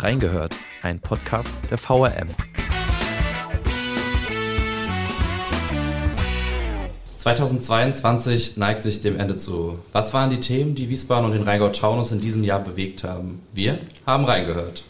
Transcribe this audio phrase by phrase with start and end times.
[0.00, 2.28] Reingehört, ein Podcast der VRM.
[7.16, 9.80] 2022 neigt sich dem Ende zu.
[9.92, 13.42] Was waren die Themen, die Wiesbaden und den Rheingau-Taunus in diesem Jahr bewegt haben?
[13.52, 14.84] Wir haben reingehört.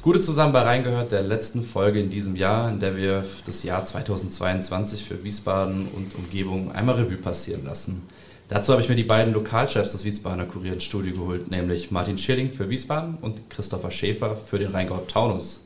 [0.00, 3.84] Gute zusammen bei reingehört der letzten Folge in diesem Jahr, in der wir das Jahr
[3.84, 8.08] 2022 für Wiesbaden und Umgebung einmal Revue passieren lassen.
[8.48, 12.16] Dazu habe ich mir die beiden Lokalchefs des Wiesbadener Kurier ins Studio geholt, nämlich Martin
[12.16, 15.60] Schilling für Wiesbaden und Christopher Schäfer für den Rheingau-Taunus.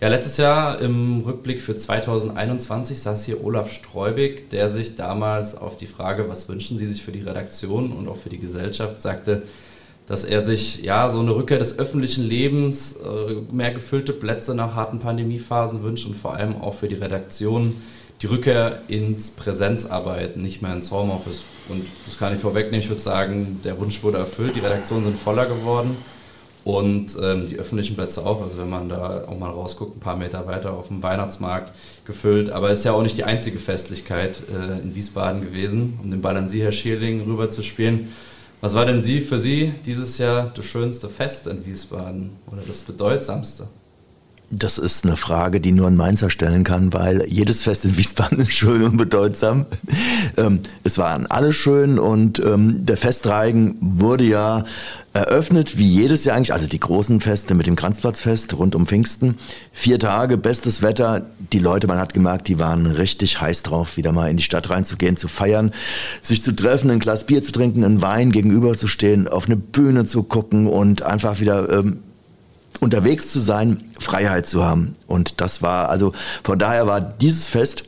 [0.00, 5.76] Ja, letztes Jahr im Rückblick für 2021 saß hier Olaf Streubig, der sich damals auf
[5.76, 9.42] die Frage, was wünschen Sie sich für die Redaktion und auch für die Gesellschaft, sagte,
[10.06, 14.74] dass er sich ja so eine Rückkehr des öffentlichen Lebens, äh, mehr gefüllte Plätze nach
[14.74, 17.74] harten Pandemiephasen wünscht und vor allem auch für die Redaktion
[18.22, 21.42] die Rückkehr ins Präsenzarbeiten, nicht mehr ins Homeoffice.
[21.68, 25.18] Und das kann ich vorwegnehmen, ich würde sagen, der Wunsch wurde erfüllt, die Redaktionen sind
[25.18, 25.96] voller geworden
[26.64, 28.42] und ähm, die öffentlichen Plätze auch.
[28.42, 31.72] Also wenn man da auch mal rausguckt, ein paar Meter weiter auf dem Weihnachtsmarkt
[32.04, 32.50] gefüllt.
[32.50, 36.20] Aber es ist ja auch nicht die einzige Festlichkeit äh, in Wiesbaden gewesen, um den
[36.20, 38.12] Ball an Sie, Herr Schierling, rüber zu spielen.
[38.60, 42.82] Was war denn Sie für Sie dieses Jahr das schönste Fest in Wiesbaden oder das
[42.82, 43.68] bedeutsamste?
[44.52, 48.38] Das ist eine Frage, die nur ein Mainzer stellen kann, weil jedes Fest in Wiesbaden
[48.40, 49.64] ist schön und bedeutsam.
[50.36, 54.64] Ähm, es waren alle schön und ähm, der Festreigen wurde ja
[55.12, 59.38] eröffnet, wie jedes Jahr eigentlich, also die großen Feste mit dem Kranzplatzfest rund um Pfingsten.
[59.72, 61.26] Vier Tage, bestes Wetter.
[61.52, 64.68] Die Leute, man hat gemerkt, die waren richtig heiß drauf, wieder mal in die Stadt
[64.68, 65.72] reinzugehen, zu feiern,
[66.22, 69.56] sich zu treffen, ein Glas Bier zu trinken, einen Wein gegenüber zu stehen, auf eine
[69.56, 72.00] Bühne zu gucken und einfach wieder ähm,
[72.80, 74.96] unterwegs zu sein, Freiheit zu haben.
[75.06, 77.84] Und das war, also von daher war dieses Fest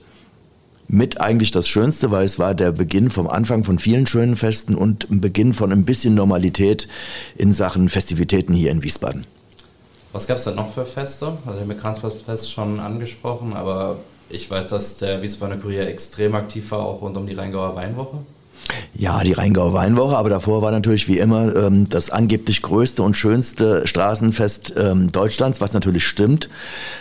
[0.88, 4.74] mit eigentlich das Schönste, weil es war der Beginn vom Anfang von vielen schönen Festen
[4.74, 6.86] und ein Beginn von ein bisschen Normalität
[7.36, 9.26] in Sachen Festivitäten hier in Wiesbaden.
[10.12, 11.26] Was gab es denn noch für Feste?
[11.46, 13.96] Also ich habe mir Kranzfest schon angesprochen, aber
[14.28, 18.18] ich weiß, dass der Wiesbadener Kurier extrem aktiv war, auch rund um die Rheingauer Weinwoche.
[18.94, 23.16] Ja, die Rheingauer Weinwoche, aber davor war natürlich wie immer ähm, das angeblich größte und
[23.16, 26.48] schönste Straßenfest ähm, Deutschlands, was natürlich stimmt.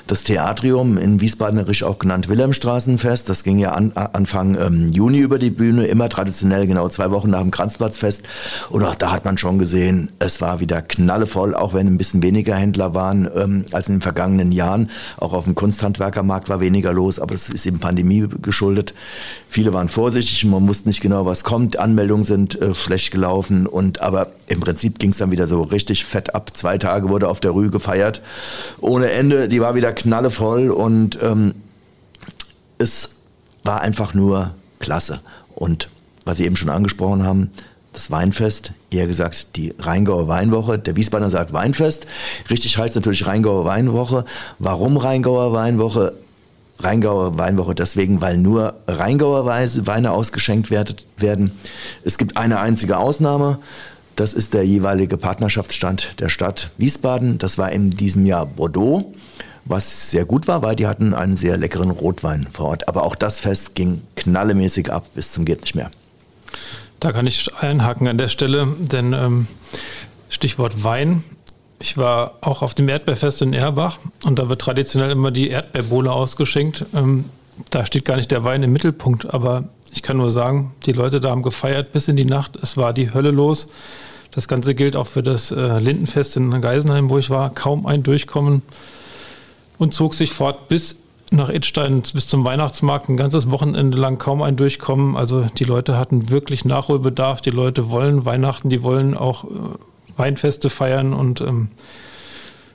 [0.07, 5.37] Das Theatrium in Wiesbadenerisch auch genannt Wilhelmstraßenfest, das ging ja an, Anfang ähm, Juni über
[5.37, 8.23] die Bühne, immer traditionell genau zwei Wochen nach dem Kranzplatzfest.
[8.69, 12.23] Und auch da hat man schon gesehen, es war wieder knallevoll, auch wenn ein bisschen
[12.23, 14.89] weniger Händler waren ähm, als in den vergangenen Jahren.
[15.17, 18.93] Auch auf dem Kunsthandwerkermarkt war weniger los, aber das ist eben Pandemie geschuldet.
[19.49, 21.60] Viele waren vorsichtig, man wusste nicht genau, was kommt.
[21.77, 26.05] Anmeldungen sind äh, schlecht gelaufen und aber im Prinzip ging es dann wieder so richtig
[26.05, 26.51] fett ab.
[26.55, 28.21] Zwei Tage wurde auf der Rue gefeiert.
[28.79, 31.55] Ohne Ende, die war wieder knallevoll und ähm,
[32.77, 33.15] es
[33.63, 35.21] war einfach nur klasse.
[35.55, 35.89] Und
[36.25, 37.51] was Sie eben schon angesprochen haben,
[37.93, 40.79] das Weinfest, eher gesagt die Rheingauer Weinwoche.
[40.79, 42.07] Der Wiesbadener sagt Weinfest.
[42.49, 44.25] Richtig heißt natürlich Rheingauer Weinwoche.
[44.59, 46.13] Warum Rheingauer Weinwoche?
[46.83, 51.51] Rheingauer Weinwoche deswegen, weil nur Rheingauer Weine ausgeschenkt werden.
[52.03, 53.59] Es gibt eine einzige Ausnahme.
[54.15, 57.37] Das ist der jeweilige Partnerschaftsstand der Stadt Wiesbaden.
[57.37, 59.13] Das war in diesem Jahr Bordeaux,
[59.65, 62.87] was sehr gut war, weil die hatten einen sehr leckeren Rotwein vor Ort.
[62.87, 65.91] Aber auch das Fest ging knallemäßig ab bis zum geht nicht mehr.
[66.99, 69.47] Da kann ich einhaken an der Stelle, denn ähm,
[70.29, 71.23] Stichwort Wein.
[71.81, 76.11] Ich war auch auf dem Erdbeerfest in Erbach und da wird traditionell immer die Erdbeerbohle
[76.11, 76.85] ausgeschenkt.
[76.93, 77.25] Ähm,
[77.71, 81.19] da steht gar nicht der Wein im Mittelpunkt, aber ich kann nur sagen, die Leute
[81.19, 82.57] da haben gefeiert bis in die Nacht.
[82.61, 83.67] Es war die Hölle los.
[84.29, 87.49] Das Ganze gilt auch für das äh, Lindenfest in Geisenheim, wo ich war.
[87.49, 88.61] Kaum ein Durchkommen
[89.79, 90.97] und zog sich fort bis
[91.31, 93.09] nach Idstein, bis zum Weihnachtsmarkt.
[93.09, 95.17] Ein ganzes Wochenende lang kaum ein Durchkommen.
[95.17, 97.41] Also die Leute hatten wirklich Nachholbedarf.
[97.41, 99.47] Die Leute wollen Weihnachten, die wollen auch äh,
[100.21, 101.71] Weinfeste feiern und ähm,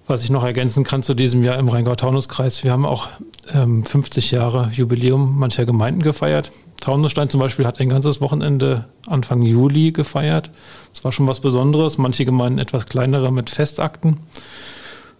[0.06, 3.08] was ich noch ergänzen kann zu diesem Jahr im Rheingau-Taunus-Kreis, wir haben auch
[3.52, 6.52] ähm, 50 Jahre Jubiläum mancher Gemeinden gefeiert.
[6.80, 10.50] Taunusstein zum Beispiel hat ein ganzes Wochenende Anfang Juli gefeiert.
[10.92, 11.98] Das war schon was Besonderes.
[11.98, 14.18] Manche Gemeinden etwas kleinere mit Festakten.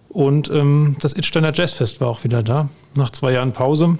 [0.09, 3.99] Und ähm, das Idsteiner Jazzfest war auch wieder da, nach zwei Jahren Pause.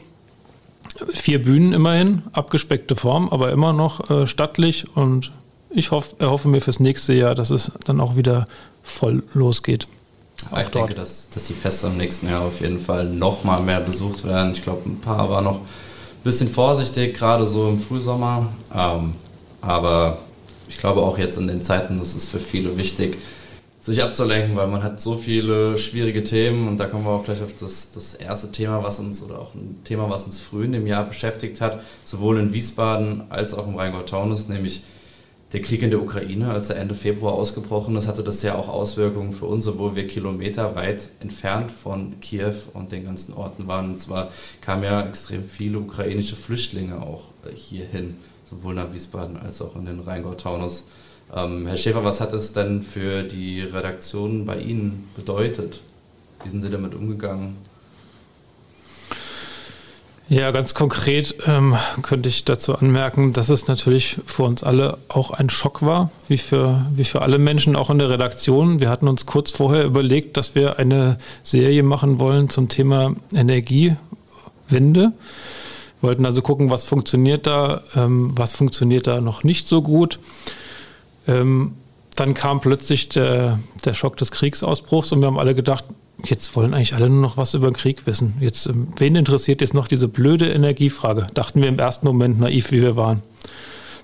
[1.13, 5.33] Vier Bühnen immerhin, abgespeckte Form, aber immer noch äh, stattlich und
[5.71, 8.47] ich hoff, erhoffe mir fürs nächste Jahr, dass es dann auch wieder
[8.83, 9.87] voll losgeht.
[10.51, 10.75] Ja, ich dort.
[10.75, 14.25] denke, dass, dass die Feste im nächsten Jahr auf jeden Fall noch mal mehr besucht
[14.25, 14.53] werden.
[14.53, 18.49] Ich glaube, ein paar waren noch ein bisschen vorsichtig, gerade so im Frühsommer.
[18.75, 19.15] Ähm,
[19.61, 20.19] aber
[20.69, 23.19] ich glaube auch jetzt in den Zeiten, das ist für viele wichtig,
[23.81, 27.41] sich abzulenken, weil man hat so viele schwierige Themen und da kommen wir auch gleich
[27.41, 30.73] auf das, das erste Thema, was uns oder auch ein Thema, was uns früh in
[30.73, 34.83] dem Jahr beschäftigt hat, sowohl in Wiesbaden als auch im Rheingau-Taunus, nämlich
[35.53, 38.69] der Krieg in der Ukraine, als er Ende Februar ausgebrochen ist, hatte das ja auch
[38.69, 43.93] Auswirkungen für uns, obwohl wir kilometerweit entfernt von Kiew und den ganzen Orten waren.
[43.93, 48.17] Und zwar kamen ja extrem viele ukrainische Flüchtlinge auch hierhin,
[48.51, 50.89] sowohl nach Wiesbaden als auch in den Rheingau-Taunus.
[51.35, 55.81] Ähm, Herr Schäfer, was hat es denn für die Redaktion bei Ihnen bedeutet?
[56.43, 57.57] Wie sind Sie damit umgegangen?
[60.29, 65.31] Ja, ganz konkret ähm, könnte ich dazu anmerken, dass es natürlich für uns alle auch
[65.31, 68.81] ein Schock war, wie für, wie für alle Menschen, auch in der Redaktion.
[68.81, 73.99] Wir hatten uns kurz vorher überlegt, dass wir eine Serie machen wollen zum Thema Energiewende.
[74.91, 75.13] Wir
[76.01, 80.19] wollten also gucken, was funktioniert da, ähm, was funktioniert da noch nicht so gut.
[81.29, 81.75] Ähm,
[82.17, 85.85] dann kam plötzlich der, der Schock des Kriegsausbruchs und wir haben alle gedacht,
[86.25, 88.37] jetzt wollen eigentlich alle nur noch was über den Krieg wissen.
[88.41, 91.27] Jetzt, ähm, wen interessiert jetzt noch diese blöde Energiefrage?
[91.35, 93.23] Dachten wir im ersten Moment naiv, wie wir waren.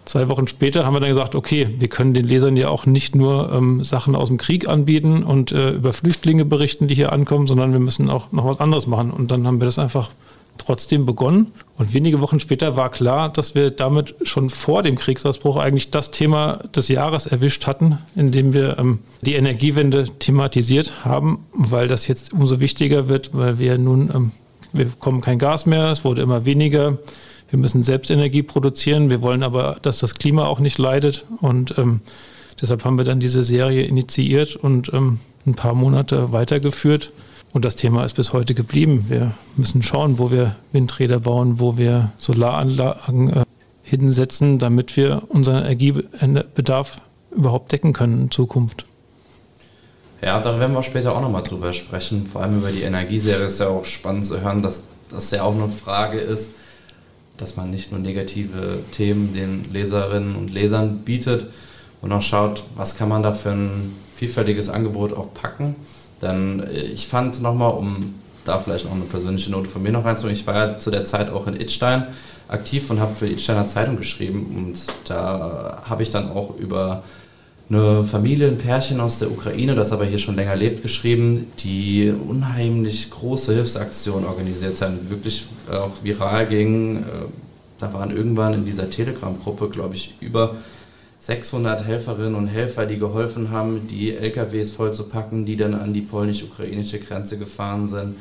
[0.05, 3.15] Zwei Wochen später haben wir dann gesagt, okay, wir können den Lesern ja auch nicht
[3.15, 7.47] nur ähm, Sachen aus dem Krieg anbieten und äh, über Flüchtlinge berichten, die hier ankommen,
[7.47, 9.13] sondern wir müssen auch noch was anderes machen.
[9.13, 10.11] Und dann haben wir das einfach
[10.59, 11.53] trotzdem begonnen.
[11.77, 16.11] Und wenige Wochen später war klar, dass wir damit schon vor dem Kriegsausbruch eigentlich das
[16.11, 22.33] Thema des Jahres erwischt hatten, indem wir ähm, die Energiewende thematisiert haben, weil das jetzt
[22.33, 24.31] umso wichtiger wird, weil wir nun, ähm,
[24.73, 26.99] wir bekommen kein Gas mehr, es wurde immer weniger.
[27.53, 29.11] Wir müssen selbst Energie produzieren.
[29.11, 31.27] Wir wollen aber, dass das Klima auch nicht leidet.
[31.43, 32.01] Und ähm,
[32.63, 37.11] deshalb haben wir dann diese Serie initiiert und ähm, ein paar Monate weitergeführt.
[37.53, 39.05] Und das Thema ist bis heute geblieben.
[39.09, 43.45] Wir müssen schauen, wo wir Windräder bauen, wo wir Solaranlagen äh,
[43.83, 46.97] hinsetzen, damit wir unseren Energiebedarf
[47.31, 48.87] überhaupt decken können in Zukunft.
[50.23, 52.27] Ja, da werden wir später auch nochmal drüber sprechen.
[52.27, 55.55] Vor allem über die Energieserie ist ja auch spannend zu hören, dass das ja auch
[55.55, 56.53] eine Frage ist,
[57.37, 61.47] dass man nicht nur negative Themen den Leserinnen und Lesern bietet
[62.01, 65.75] und auch schaut, was kann man da für ein vielfältiges Angebot auch packen.
[66.23, 68.15] Dann, äh, ich fand nochmal, um
[68.45, 71.05] da vielleicht noch eine persönliche Note von mir noch reinzubringen, ich war ja zu der
[71.05, 72.07] Zeit auch in Itstein
[72.49, 74.79] aktiv und habe für die Itsteiner Zeitung geschrieben und
[75.09, 77.03] da habe ich dann auch über
[77.71, 82.13] eine Familie, ein Pärchen aus der Ukraine, das aber hier schon länger lebt, geschrieben, die
[82.13, 86.99] unheimlich große Hilfsaktionen organisiert haben, wirklich auch viral ging.
[86.99, 87.03] Äh,
[87.79, 90.57] da waren irgendwann in dieser Telegram-Gruppe, glaube ich, über
[91.23, 96.99] 600 Helferinnen und Helfer, die geholfen haben, die LKWs vollzupacken, die dann an die polnisch-ukrainische
[96.99, 98.17] Grenze gefahren sind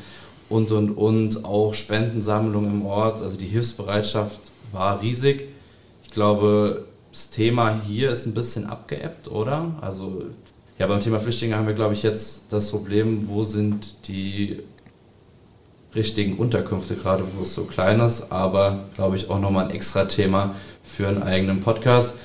[0.49, 3.23] und und und auch Spendensammlungen im Ort.
[3.23, 4.39] Also die Hilfsbereitschaft
[4.71, 5.47] war riesig.
[6.03, 9.71] Ich glaube, das Thema hier ist ein bisschen abgeebbt, oder?
[9.81, 10.25] Also
[10.77, 14.59] ja, beim Thema Flüchtlinge haben wir, glaube ich, jetzt das Problem, wo sind die
[15.95, 20.05] richtigen Unterkünfte, gerade wo es so klein ist, aber glaube ich auch nochmal ein extra
[20.05, 22.19] Thema für einen eigenen Podcast.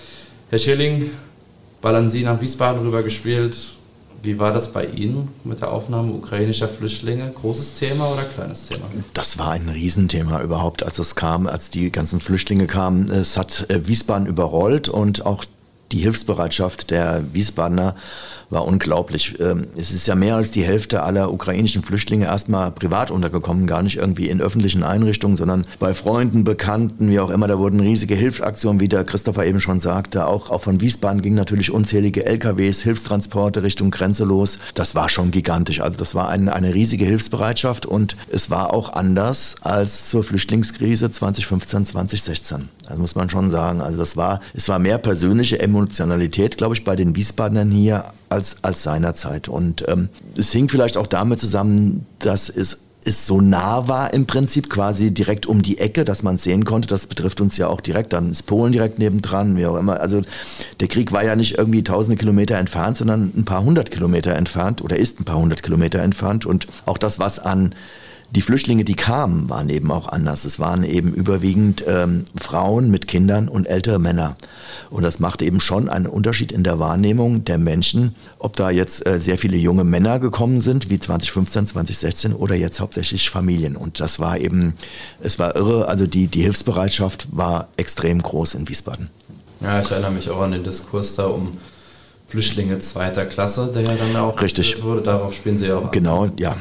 [0.49, 1.11] Herr Schilling,
[1.83, 3.57] ballern Sie nach Wiesbaden rüber gespielt.
[4.23, 7.33] Wie war das bei Ihnen mit der Aufnahme ukrainischer Flüchtlinge?
[7.33, 8.85] Großes Thema oder kleines Thema?
[9.13, 13.11] Das war ein Riesenthema überhaupt, als es kam, als die ganzen Flüchtlinge kamen.
[13.11, 15.45] Es hat äh, Wiesbaden überrollt und auch
[15.91, 17.97] die Hilfsbereitschaft der Wiesbadener
[18.51, 19.39] war unglaublich.
[19.41, 23.83] Ähm, es ist ja mehr als die Hälfte aller ukrainischen Flüchtlinge erstmal privat untergekommen, gar
[23.83, 27.49] nicht irgendwie in öffentlichen Einrichtungen, sondern bei Freunden, Bekannten, wie auch immer.
[27.49, 30.27] Da wurden riesige Hilfsaktionen, wie der Christopher eben schon sagte.
[30.27, 34.59] Auch, auch von Wiesbaden gingen natürlich unzählige LKWs, Hilfstransporte Richtung Grenze los.
[34.75, 35.81] Das war schon gigantisch.
[35.81, 41.11] Also das war eine, eine riesige Hilfsbereitschaft und es war auch anders als zur Flüchtlingskrise
[41.11, 42.69] 2015, 2016.
[42.89, 43.81] Das muss man schon sagen.
[43.81, 48.63] Also das war, es war mehr persönliche Emotionalität, glaube ich, bei den Wiesbadenern hier als,
[48.63, 49.49] als seinerzeit.
[49.49, 54.27] Und ähm, es hing vielleicht auch damit zusammen, dass es es so nah war im
[54.27, 56.89] Prinzip quasi direkt um die Ecke, dass man es sehen konnte.
[56.89, 58.13] Das betrifft uns ja auch direkt.
[58.13, 60.01] Dann ist Polen direkt nebendran, wie auch immer.
[60.01, 60.23] Also
[60.81, 64.83] der Krieg war ja nicht irgendwie tausende Kilometer entfernt, sondern ein paar hundert Kilometer entfernt
[64.83, 66.47] oder ist ein paar hundert Kilometer entfernt.
[66.47, 67.77] Und auch das, was an
[68.31, 70.45] die Flüchtlinge, die kamen, waren eben auch anders.
[70.45, 74.37] Es waren eben überwiegend ähm, Frauen mit Kindern und ältere Männer.
[74.91, 79.07] Und das macht eben schon einen Unterschied in der Wahrnehmung der Menschen, ob da jetzt
[79.07, 83.77] äh, sehr viele junge Männer gekommen sind, wie 2015, 2016, oder jetzt hauptsächlich Familien.
[83.77, 84.75] Und das war eben,
[85.21, 85.87] es war irre.
[85.89, 89.09] Also die, die Hilfsbereitschaft war extrem groß in Wiesbaden.
[89.61, 91.57] Ja, ich erinnere mich auch an den Diskurs da um
[92.29, 94.83] Flüchtlinge zweiter Klasse, der ja dann auch Richtig.
[94.83, 95.01] wurde.
[95.03, 96.33] Darauf spielen Sie ja auch Genau, an.
[96.39, 96.57] ja.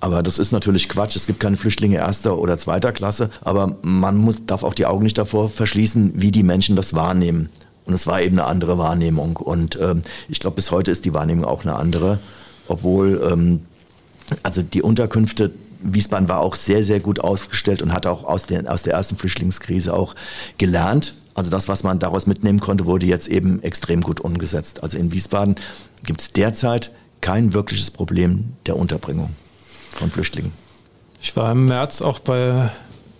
[0.00, 1.14] Aber das ist natürlich Quatsch.
[1.14, 3.30] Es gibt keine Flüchtlinge erster oder zweiter Klasse.
[3.42, 7.50] Aber man muss, darf auch die Augen nicht davor verschließen, wie die Menschen das wahrnehmen.
[7.84, 9.36] Und es war eben eine andere Wahrnehmung.
[9.36, 12.18] Und ähm, ich glaube, bis heute ist die Wahrnehmung auch eine andere.
[12.66, 13.60] Obwohl, ähm,
[14.42, 15.52] also die Unterkünfte,
[15.82, 19.16] Wiesbaden war auch sehr, sehr gut aufgestellt und hat auch aus, den, aus der ersten
[19.16, 20.14] Flüchtlingskrise auch
[20.58, 24.82] gelernt Also das, was man daraus mitnehmen konnte, wurde jetzt eben extrem gut umgesetzt.
[24.82, 25.56] Also in Wiesbaden
[26.04, 26.90] gibt es derzeit
[27.20, 29.30] kein wirkliches Problem der Unterbringung
[29.90, 30.52] von Flüchtlingen.
[31.22, 32.70] Ich war im März auch bei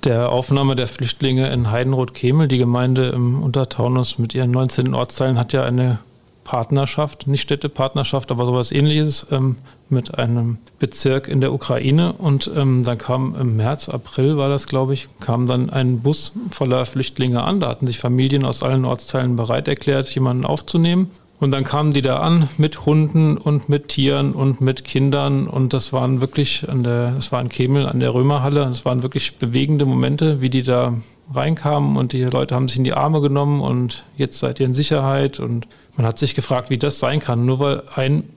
[0.05, 2.49] der Aufnahme der Flüchtlinge in Heidenroth-Kemel.
[2.49, 5.99] Die Gemeinde im Untertaunus mit ihren 19 Ortsteilen hat ja eine
[6.45, 9.57] Partnerschaft, nicht Städtepartnerschaft, aber sowas ähnliches ähm,
[9.89, 12.15] mit einem Bezirk in der Ukraine.
[12.15, 16.33] Und ähm, dann kam im März, April war das, glaube ich, kam dann ein Bus
[16.49, 17.61] voller Flüchtlinge an.
[17.61, 21.11] Da hatten sich Familien aus allen Ortsteilen bereit erklärt, jemanden aufzunehmen.
[21.41, 25.47] Und dann kamen die da an mit Hunden und mit Tieren und mit Kindern.
[25.47, 28.67] Und das waren wirklich an der, das war in Kemel an der Römerhalle.
[28.67, 30.95] Das waren wirklich bewegende Momente, wie die da
[31.33, 34.75] reinkamen und die Leute haben sich in die Arme genommen und jetzt seid ihr in
[34.75, 35.67] Sicherheit und
[35.97, 38.29] man hat sich gefragt, wie das sein kann, nur weil ein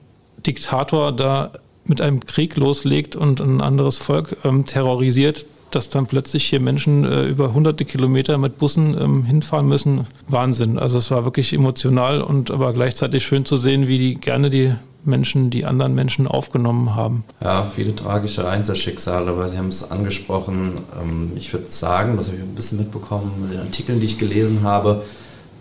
[0.46, 1.52] Diktator da
[1.86, 5.44] mit einem Krieg loslegt und ein anderes Volk ähm, terrorisiert,
[5.74, 10.06] dass dann plötzlich hier Menschen äh, über hunderte Kilometer mit Bussen ähm, hinfahren müssen.
[10.28, 10.78] Wahnsinn.
[10.78, 14.74] Also es war wirklich emotional und aber gleichzeitig schön zu sehen, wie die gerne die
[15.04, 17.24] Menschen, die anderen Menschen aufgenommen haben.
[17.42, 20.78] Ja, viele tragische Einzelschicksale, aber Sie haben es angesprochen.
[21.00, 24.18] Ähm, ich würde sagen, das habe ich ein bisschen mitbekommen in den Artikeln, die ich
[24.18, 25.02] gelesen habe,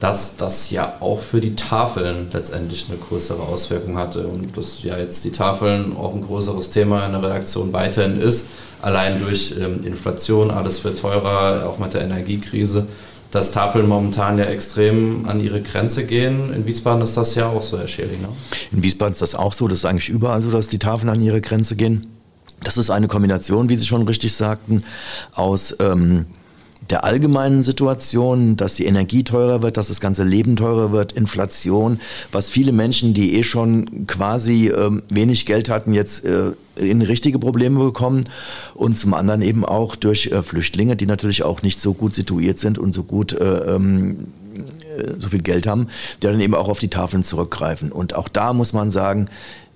[0.03, 4.97] dass das ja auch für die Tafeln letztendlich eine größere Auswirkung hatte und dass ja
[4.97, 8.47] jetzt die Tafeln auch ein größeres Thema in der Redaktion weiterhin ist,
[8.81, 12.85] allein durch ähm, Inflation, alles wird teurer, auch mit der Energiekrise,
[13.31, 16.53] dass Tafeln momentan ja extrem an ihre Grenze gehen.
[16.53, 18.21] In Wiesbaden ist das ja auch so, Herr Schering.
[18.21, 18.27] Ne?
[18.73, 21.21] In Wiesbaden ist das auch so, das ist eigentlich überall so, dass die Tafeln an
[21.21, 22.07] ihre Grenze gehen.
[22.61, 24.83] Das ist eine Kombination, wie Sie schon richtig sagten,
[25.33, 25.77] aus...
[25.79, 26.25] Ähm,
[26.89, 31.99] der allgemeinen Situation, dass die Energie teurer wird, dass das ganze Leben teurer wird, Inflation,
[32.31, 37.39] was viele Menschen, die eh schon quasi äh, wenig Geld hatten, jetzt äh, in richtige
[37.39, 38.23] Probleme bekommen
[38.73, 42.59] und zum anderen eben auch durch äh, Flüchtlinge, die natürlich auch nicht so gut situiert
[42.59, 45.87] sind und so gut äh, ähm, äh, so viel Geld haben,
[46.21, 47.91] die dann eben auch auf die Tafeln zurückgreifen.
[47.91, 49.27] Und auch da muss man sagen,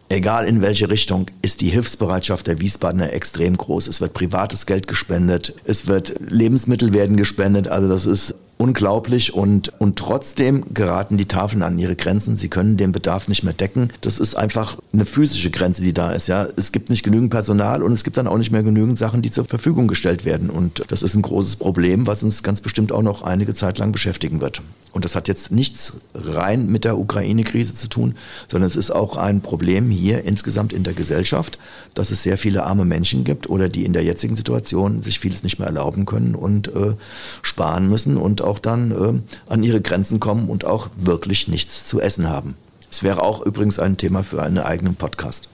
[0.10, 3.88] egal in welche Richtung, ist die Hilfsbereitschaft der Wiesbadener extrem groß.
[3.88, 9.72] Es wird privates Geld gespendet, es wird Lebensmittel werden gespendet, also das ist unglaublich und,
[9.80, 12.36] und trotzdem geraten die Tafeln an ihre Grenzen.
[12.36, 13.90] Sie können den Bedarf nicht mehr decken.
[14.02, 16.28] Das ist einfach eine physische Grenze, die da ist.
[16.28, 19.22] Ja, es gibt nicht genügend Personal und es gibt dann auch nicht mehr genügend Sachen,
[19.22, 20.50] die zur Verfügung gestellt werden.
[20.50, 23.92] Und das ist ein großes Problem, was uns ganz bestimmt auch noch einige Zeit lang
[23.92, 24.62] beschäftigen wird.
[24.98, 28.16] Und das hat jetzt nichts rein mit der Ukraine-Krise zu tun,
[28.48, 31.60] sondern es ist auch ein Problem hier insgesamt in der Gesellschaft,
[31.94, 35.44] dass es sehr viele arme Menschen gibt oder die in der jetzigen Situation sich vieles
[35.44, 36.96] nicht mehr erlauben können und äh,
[37.44, 42.02] sparen müssen und auch dann äh, an ihre Grenzen kommen und auch wirklich nichts zu
[42.02, 42.56] essen haben.
[42.90, 45.48] Es wäre auch übrigens ein Thema für einen eigenen Podcast.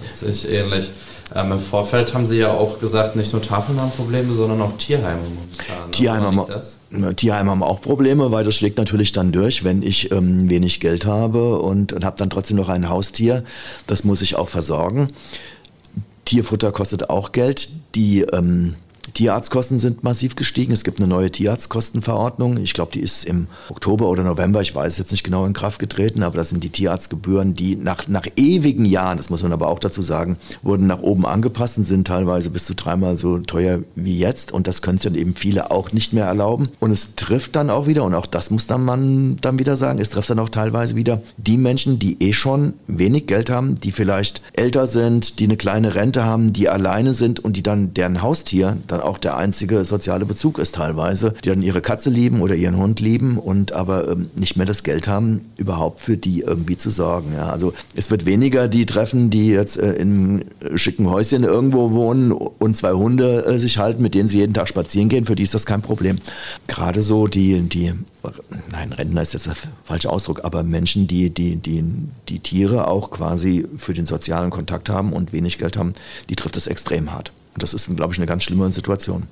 [0.00, 0.90] Das sehe ich ähnlich.
[1.34, 4.76] Ähm, Im Vorfeld haben Sie ja auch gesagt, nicht nur Tafeln haben Probleme, sondern auch
[4.78, 5.86] Tierheime momentan.
[5.86, 5.90] Ne?
[5.92, 10.50] Tierheime, haben, Tierheime haben auch Probleme, weil das schlägt natürlich dann durch, wenn ich ähm,
[10.50, 13.44] wenig Geld habe und, und habe dann trotzdem noch ein Haustier.
[13.86, 15.12] Das muss ich auch versorgen.
[16.24, 17.68] Tierfutter kostet auch Geld.
[17.94, 18.74] Die ähm,
[19.14, 20.72] Tierarztkosten sind massiv gestiegen.
[20.72, 22.58] Es gibt eine neue Tierarztkostenverordnung.
[22.58, 25.78] Ich glaube, die ist im Oktober oder November, ich weiß jetzt nicht genau, in Kraft
[25.78, 29.68] getreten, aber das sind die Tierarztgebühren, die nach, nach ewigen Jahren, das muss man aber
[29.68, 33.80] auch dazu sagen, wurden nach oben angepasst und sind teilweise bis zu dreimal so teuer
[33.94, 34.52] wie jetzt.
[34.52, 36.68] Und das können sich dann eben viele auch nicht mehr erlauben.
[36.78, 39.98] Und es trifft dann auch wieder, und auch das muss dann man dann wieder sagen,
[39.98, 43.92] es trifft dann auch teilweise wieder die Menschen, die eh schon wenig Geld haben, die
[43.92, 48.22] vielleicht älter sind, die eine kleine Rente haben, die alleine sind und die dann deren
[48.22, 52.54] Haustier dann auch der einzige soziale Bezug ist teilweise, die dann ihre Katze lieben oder
[52.54, 56.76] ihren Hund lieben und aber ähm, nicht mehr das Geld haben, überhaupt für die irgendwie
[56.76, 57.32] zu sorgen.
[57.34, 57.50] Ja.
[57.50, 60.44] Also es wird weniger die treffen, die jetzt äh, in
[60.74, 64.68] schicken Häuschen irgendwo wohnen und zwei Hunde äh, sich halten, mit denen sie jeden Tag
[64.68, 66.18] spazieren gehen, für die ist das kein Problem.
[66.66, 67.92] Gerade so die, die
[68.70, 71.84] nein, Rentner ist jetzt der falsche Ausdruck, aber Menschen, die, die, die,
[72.28, 75.94] die Tiere auch quasi für den sozialen Kontakt haben und wenig Geld haben,
[76.28, 77.32] die trifft es extrem hart.
[77.54, 79.26] Und das ist, glaube ich, eine ganz schlimme Situation.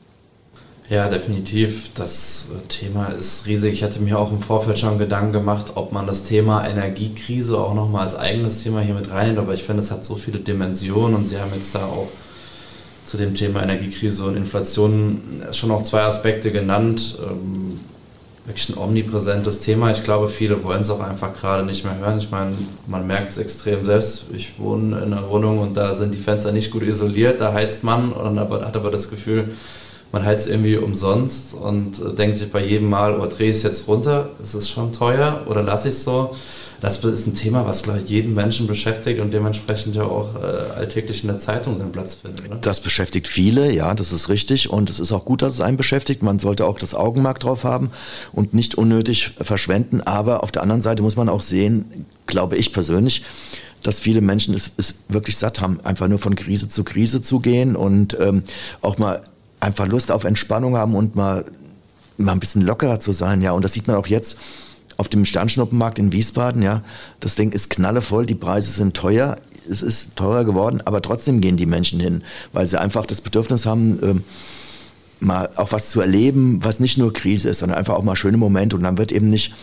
[0.89, 1.91] Ja, definitiv.
[1.95, 3.75] Das Thema ist riesig.
[3.75, 7.75] Ich hatte mir auch im Vorfeld schon Gedanken gemacht, ob man das Thema Energiekrise auch
[7.75, 9.39] nochmal als eigenes Thema hier mit reinnimmt.
[9.39, 12.09] Aber ich finde, es hat so viele Dimensionen und Sie haben jetzt da auch
[13.05, 17.19] zu dem Thema Energiekrise und Inflation schon auch zwei Aspekte genannt.
[18.49, 19.91] Wirklich ein omnipräsentes Thema.
[19.91, 22.17] Ich glaube, viele wollen es auch einfach gerade nicht mehr hören.
[22.17, 22.53] Ich meine,
[22.87, 24.25] man merkt es extrem selbst.
[24.33, 27.43] Ich wohne in einer Wohnung und da sind die Fenster nicht gut isoliert.
[27.43, 29.51] Da heizt man und hat aber das Gefühl,
[30.13, 33.87] man heizt irgendwie umsonst und denkt sich bei jedem Mal, oh, drehe ich es jetzt
[33.87, 36.35] runter, ist es schon teuer oder lasse ich es so?
[36.81, 40.47] Das ist ein Thema, was glaube ich, jeden Menschen beschäftigt und dementsprechend ja auch äh,
[40.77, 42.49] alltäglich in der Zeitung seinen Platz findet.
[42.49, 42.59] Ne?
[42.61, 44.71] Das beschäftigt viele, ja, das ist richtig.
[44.71, 46.23] Und es ist auch gut, dass es einen beschäftigt.
[46.23, 47.91] Man sollte auch das Augenmerk drauf haben
[48.33, 50.03] und nicht unnötig verschwenden.
[50.03, 53.25] Aber auf der anderen Seite muss man auch sehen, glaube ich persönlich,
[53.83, 57.41] dass viele Menschen es, es wirklich satt haben, einfach nur von Krise zu Krise zu
[57.41, 58.45] gehen und ähm,
[58.83, 59.23] auch mal
[59.61, 61.45] einfach Lust auf Entspannung haben und mal,
[62.17, 63.43] mal ein bisschen lockerer zu sein.
[63.43, 64.37] Ja, und das sieht man auch jetzt
[64.99, 66.61] auf dem Sternschnuppenmarkt in Wiesbaden.
[66.61, 66.83] Ja,
[67.21, 69.37] das Ding ist knallevoll, die Preise sind teuer.
[69.71, 73.65] Es ist teurer geworden, aber trotzdem gehen die Menschen hin, weil sie einfach das Bedürfnis
[73.65, 74.25] haben, ähm,
[75.21, 78.37] mal auch was zu erleben, was nicht nur Krise ist, sondern einfach auch mal schöne
[78.37, 78.77] Momente.
[78.77, 79.55] Und dann wird eben nicht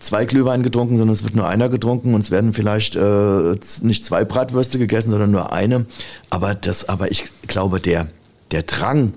[0.00, 4.04] zwei Glühwein getrunken, sondern es wird nur einer getrunken und es werden vielleicht äh, nicht
[4.04, 5.86] zwei Bratwürste gegessen, sondern nur eine.
[6.30, 8.08] Aber das, aber ich glaube, der,
[8.50, 9.14] der Drang,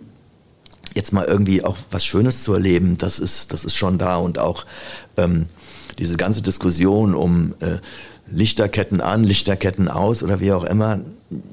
[0.97, 4.39] jetzt mal irgendwie auch was Schönes zu erleben, das ist, das ist schon da und
[4.39, 4.65] auch
[5.15, 5.45] ähm,
[5.97, 7.77] diese ganze Diskussion um äh,
[8.29, 10.99] Lichterketten an, Lichterketten aus oder wie auch immer.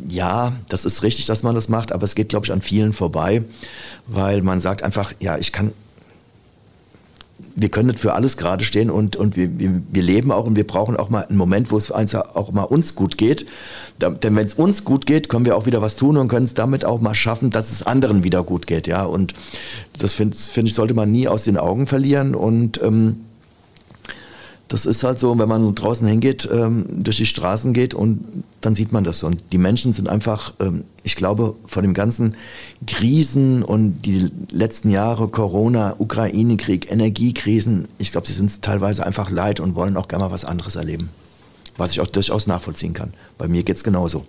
[0.09, 2.93] Ja, das ist richtig, dass man das macht, aber es geht, glaube ich, an vielen
[2.93, 3.45] vorbei,
[4.07, 5.73] weil man sagt einfach, ja, ich kann,
[7.57, 10.57] wir können nicht für alles gerade stehen und, und wir, wir, wir, leben auch und
[10.57, 13.47] wir brauchen auch mal einen Moment, wo es auch mal uns gut geht.
[14.01, 16.55] Denn wenn es uns gut geht, können wir auch wieder was tun und können es
[16.55, 18.87] damit auch mal schaffen, dass es anderen wieder gut geht.
[18.87, 19.05] Ja?
[19.05, 19.35] Und
[19.99, 22.35] das finde find ich, sollte man nie aus den Augen verlieren.
[22.35, 23.21] Und ähm,
[24.75, 28.75] das ist halt so, wenn man draußen hingeht, ähm, durch die Straßen geht und dann
[28.75, 29.23] sieht man das.
[29.23, 32.35] Und die Menschen sind einfach, ähm, ich glaube, vor dem ganzen
[32.85, 39.61] Krisen und die letzten Jahre Corona, Ukraine-Krieg, Energiekrisen, ich glaube, sie sind teilweise einfach leid
[39.61, 41.09] und wollen auch gerne mal was anderes erleben.
[41.77, 43.15] Was ich auch durchaus nachvollziehen kann.
[43.39, 44.27] Bei mir geht es genauso.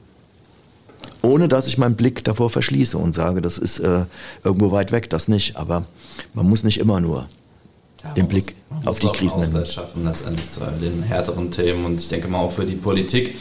[1.23, 4.05] Ohne dass ich meinen Blick davor verschließe und sage, das ist äh,
[4.43, 5.57] irgendwo weit weg, das nicht.
[5.57, 5.87] Aber
[6.35, 7.25] man muss nicht immer nur
[8.15, 9.65] den Blick muss, auf die Krisen nehmen.
[9.65, 13.35] schaffen letztendlich zu den härteren Themen und ich denke mal auch für die Politik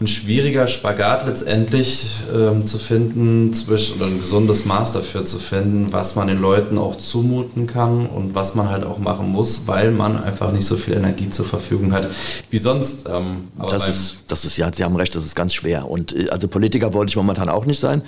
[0.00, 5.92] ein schwieriger Spagat letztendlich ähm, zu finden, zwischen, oder ein gesundes Maß dafür zu finden,
[5.92, 9.90] was man den Leuten auch zumuten kann und was man halt auch machen muss, weil
[9.90, 12.08] man einfach nicht so viel Energie zur Verfügung hat
[12.48, 13.06] wie sonst.
[13.10, 15.90] Ähm, das, ist, das ist, ja, Sie haben recht, das ist ganz schwer.
[15.90, 18.00] Und äh, also Politiker wollte ich momentan auch nicht sein,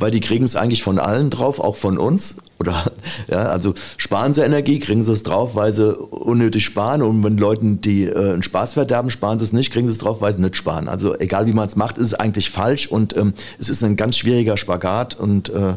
[0.00, 2.38] weil die kriegen es eigentlich von allen drauf, auch von uns.
[2.58, 2.84] Oder
[3.28, 7.02] ja, also sparen sie Energie, kriegen sie es drauf, weil sie unnötig sparen.
[7.02, 9.98] Und wenn Leuten, die äh, einen Spaß verderben, sparen sie es nicht, kriegen sie es
[9.98, 10.88] drauf, weil sie nicht sparen.
[10.88, 13.96] Also egal wie man es macht, ist es eigentlich falsch und ähm, es ist ein
[13.96, 15.14] ganz schwieriger Spagat.
[15.14, 15.74] Und äh,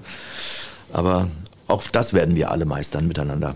[0.93, 1.27] aber
[1.67, 3.55] auch das werden wir alle meistern miteinander.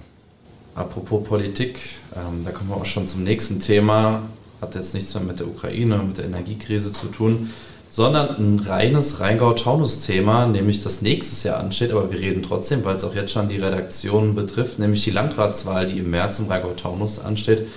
[0.75, 1.79] Apropos Politik,
[2.15, 4.23] ähm, da kommen wir auch schon zum nächsten Thema.
[4.59, 7.49] Hat jetzt nichts mehr mit der Ukraine, mit der Energiekrise zu tun
[7.93, 13.03] sondern ein reines Rheingau-Taunus-Thema, nämlich das nächstes Jahr ansteht, aber wir reden trotzdem, weil es
[13.03, 17.67] auch jetzt schon die Redaktion betrifft, nämlich die Landratswahl, die im März im Rheingau-Taunus ansteht.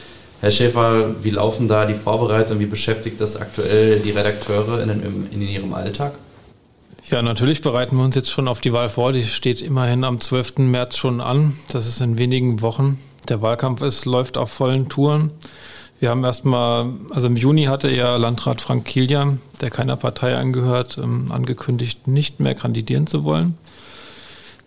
[0.40, 5.28] Herr Schäfer, wie laufen da die Vorbereitungen, wie beschäftigt das aktuell die Redakteure in, in,
[5.32, 6.14] in ihrem Alltag?
[7.10, 9.12] Ja, natürlich bereiten wir uns jetzt schon auf die Wahl vor.
[9.12, 10.56] Die steht immerhin am 12.
[10.60, 11.58] März schon an.
[11.70, 12.98] Das ist in wenigen Wochen.
[13.28, 15.30] Der Wahlkampf ist, läuft auf vollen Touren.
[15.98, 20.98] Wir haben erstmal, also im Juni hatte ja Landrat Frank Kilian, der keiner Partei angehört,
[20.98, 23.54] ähm, angekündigt, nicht mehr kandidieren zu wollen.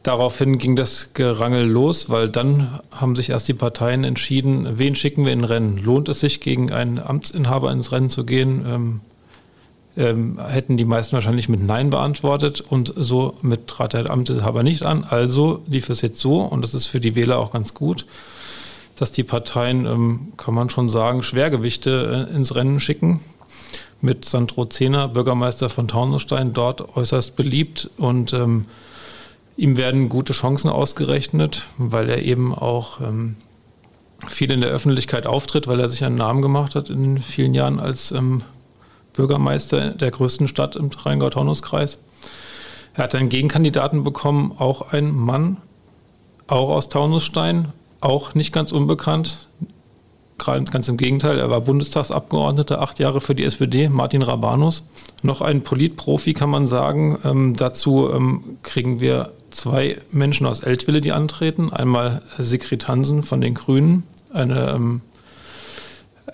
[0.01, 5.25] Daraufhin ging das Gerangel los, weil dann haben sich erst die Parteien entschieden, wen schicken
[5.25, 5.77] wir in Rennen.
[5.77, 8.65] Lohnt es sich, gegen einen Amtsinhaber ins Rennen zu gehen?
[8.65, 9.01] Ähm,
[9.97, 14.83] ähm, hätten die meisten wahrscheinlich mit Nein beantwortet und so mit trat der Amtsinhaber nicht
[14.83, 15.03] an.
[15.03, 18.05] Also lief es jetzt so und das ist für die Wähler auch ganz gut
[18.99, 23.21] dass die Parteien, ähm, kann man schon sagen, Schwergewichte äh, ins Rennen schicken.
[24.01, 28.65] Mit Sandro Zehner, Bürgermeister von Taunusstein, dort äußerst beliebt und ähm,
[29.57, 33.35] ihm werden gute Chancen ausgerechnet, weil er eben auch ähm,
[34.27, 37.79] viel in der Öffentlichkeit auftritt, weil er sich einen Namen gemacht hat in vielen Jahren
[37.79, 38.43] als ähm,
[39.13, 41.99] Bürgermeister der größten Stadt im Rheingau-Taunus-Kreis.
[42.93, 45.57] Er hat einen Gegenkandidaten bekommen, auch ein Mann,
[46.47, 49.47] auch aus Taunusstein, auch nicht ganz unbekannt.
[50.37, 54.83] Gerade ganz im Gegenteil, er war Bundestagsabgeordneter, acht Jahre für die SPD, Martin Rabanus.
[55.21, 57.19] Noch ein Politprofi kann man sagen.
[57.25, 61.73] Ähm, dazu ähm, kriegen wir zwei Menschen aus Eltville, die antreten.
[61.73, 65.01] Einmal Sigrid Hansen von den Grünen, eine, ähm,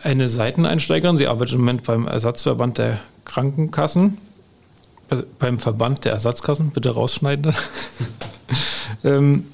[0.04, 1.18] eine Seiteneinsteigerin.
[1.18, 4.20] Sie arbeitet im Moment beim Ersatzverband der Krankenkassen,
[5.40, 7.56] beim Verband der Ersatzkassen, bitte rausschneiden.
[9.04, 9.48] ähm,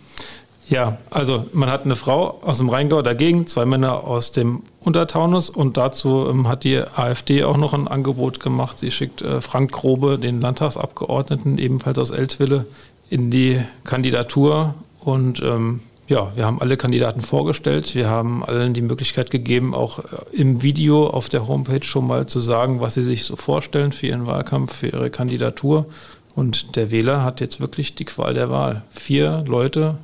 [0.71, 5.49] ja, also man hat eine Frau aus dem Rheingau dagegen, zwei Männer aus dem Untertaunus
[5.49, 8.79] und dazu ähm, hat die AfD auch noch ein Angebot gemacht.
[8.79, 12.65] Sie schickt äh, Frank Grobe, den Landtagsabgeordneten, ebenfalls aus Eltville,
[13.09, 17.93] in die Kandidatur und ähm, ja, wir haben alle Kandidaten vorgestellt.
[17.93, 22.27] Wir haben allen die Möglichkeit gegeben, auch äh, im Video auf der Homepage schon mal
[22.27, 25.85] zu sagen, was sie sich so vorstellen für ihren Wahlkampf, für ihre Kandidatur.
[26.33, 28.83] Und der Wähler hat jetzt wirklich die Qual der Wahl.
[28.89, 29.97] Vier Leute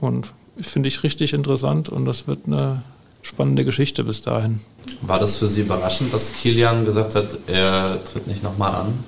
[0.00, 2.82] und finde ich richtig interessant und das wird eine
[3.22, 4.60] spannende Geschichte bis dahin.
[5.02, 9.04] War das für Sie überraschend, dass Kilian gesagt hat, er tritt nicht nochmal an?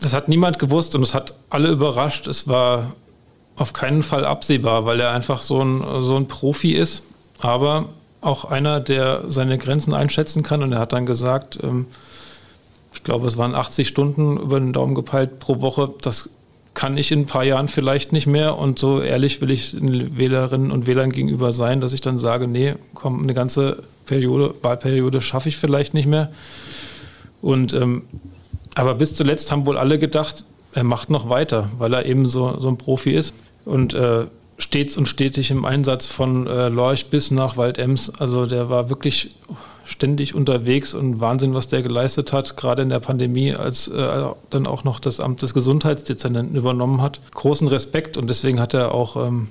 [0.00, 2.28] Das hat niemand gewusst und es hat alle überrascht.
[2.28, 2.92] Es war
[3.56, 7.02] auf keinen Fall absehbar, weil er einfach so ein, so ein Profi ist,
[7.40, 7.88] aber
[8.20, 10.62] auch einer, der seine Grenzen einschätzen kann.
[10.62, 11.86] Und er hat dann gesagt, ähm,
[12.94, 15.92] ich glaube, es waren 80 Stunden über den Daumen gepeilt pro Woche.
[16.02, 16.30] Das
[16.78, 18.56] kann ich in ein paar Jahren vielleicht nicht mehr.
[18.56, 22.46] Und so ehrlich will ich den Wählerinnen und Wählern gegenüber sein, dass ich dann sage,
[22.46, 26.30] nee, komm, eine ganze Periode, Wahlperiode schaffe ich vielleicht nicht mehr.
[27.42, 28.04] Und ähm,
[28.76, 32.60] aber bis zuletzt haben wohl alle gedacht, er macht noch weiter, weil er eben so,
[32.60, 34.26] so ein Profi ist und äh,
[34.58, 38.10] stets und stetig im Einsatz von äh, Lorch bis nach Waldems.
[38.18, 39.30] Also der war wirklich
[39.84, 44.66] ständig unterwegs und Wahnsinn, was der geleistet hat, gerade in der Pandemie, als äh, dann
[44.66, 47.20] auch noch das Amt des Gesundheitsdezernenten übernommen hat.
[47.34, 49.48] Großen Respekt und deswegen hat er auch ähm,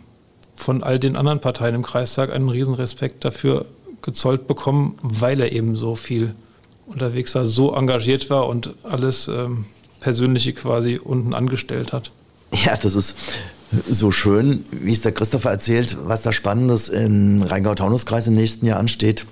[0.53, 3.65] von all den anderen Parteien im Kreistag einen Riesenrespekt dafür
[4.01, 6.35] gezollt bekommen, weil er eben so viel
[6.85, 9.65] unterwegs war, so engagiert war und alles ähm,
[9.99, 12.11] Persönliche quasi unten angestellt hat.
[12.63, 13.17] Ja, das ist
[13.71, 18.79] so schön, wie es der Christopher erzählt, was da Spannendes im Rheingau-Taunus-Kreis im nächsten Jahr
[18.79, 19.25] ansteht.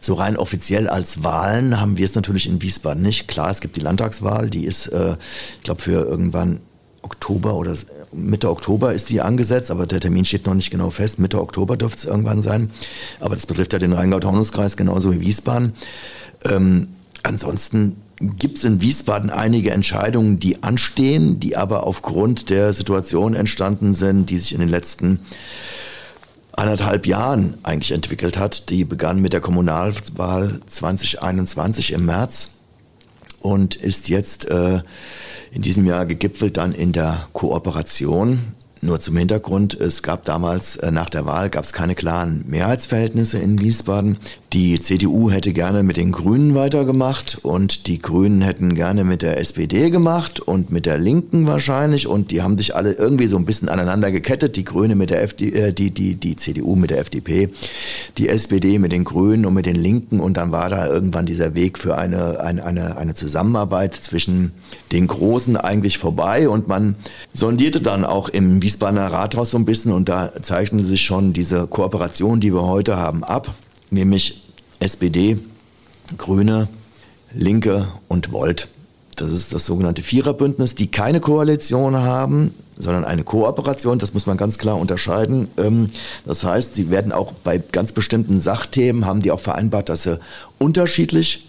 [0.00, 3.26] So rein offiziell als Wahlen haben wir es natürlich in Wiesbaden nicht.
[3.26, 5.16] Klar, es gibt die Landtagswahl, die ist, äh,
[5.56, 6.60] ich glaube, für irgendwann
[7.02, 7.74] Oktober oder
[8.12, 11.18] Mitte Oktober ist die angesetzt, aber der Termin steht noch nicht genau fest.
[11.18, 12.70] Mitte Oktober dürfte es irgendwann sein.
[13.20, 15.74] Aber das betrifft ja den Rheingau-Taunus-Kreis genauso wie Wiesbaden.
[16.44, 16.88] Ähm,
[17.22, 23.94] ansonsten gibt es in Wiesbaden einige Entscheidungen, die anstehen, die aber aufgrund der Situation entstanden
[23.94, 25.20] sind, die sich in den letzten
[26.52, 28.70] anderthalb Jahren eigentlich entwickelt hat.
[28.70, 32.50] Die begann mit der Kommunalwahl 2021 im März
[33.40, 34.82] und ist jetzt äh,
[35.52, 40.90] in diesem Jahr gegipfelt dann in der Kooperation nur zum Hintergrund, es gab damals äh,
[40.90, 44.18] nach der Wahl gab es keine klaren Mehrheitsverhältnisse in Wiesbaden.
[44.54, 49.40] Die CDU hätte gerne mit den Grünen weitergemacht und die Grünen hätten gerne mit der
[49.40, 53.46] SPD gemacht und mit der Linken wahrscheinlich und die haben sich alle irgendwie so ein
[53.46, 57.00] bisschen aneinander gekettet, die Grüne mit der FD, äh, die, die, die CDU mit der
[57.00, 57.48] FDP,
[58.16, 61.56] die SPD mit den Grünen und mit den Linken und dann war da irgendwann dieser
[61.56, 64.52] Weg für eine, eine, eine, eine Zusammenarbeit zwischen
[64.92, 66.94] den Großen eigentlich vorbei und man
[67.32, 71.32] sondierte dann auch im Wiesbaden Wiesbadener Rathaus so ein bisschen und da zeichnen sich schon
[71.32, 73.52] diese Kooperation, die wir heute haben, ab,
[73.90, 74.43] nämlich
[74.84, 75.38] SPD,
[76.18, 76.68] Grüne,
[77.32, 78.68] Linke und Volt.
[79.16, 83.98] Das ist das sogenannte Viererbündnis, die keine Koalition haben, sondern eine Kooperation.
[83.98, 85.48] Das muss man ganz klar unterscheiden.
[85.56, 85.88] Ähm,
[86.26, 90.20] das heißt, sie werden auch bei ganz bestimmten Sachthemen, haben die auch vereinbart, dass sie
[90.58, 91.48] unterschiedlich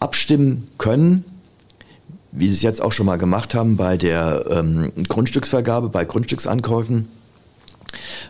[0.00, 1.24] abstimmen können
[2.32, 7.08] wie sie es jetzt auch schon mal gemacht haben bei der ähm, Grundstücksvergabe, bei Grundstücksankäufen.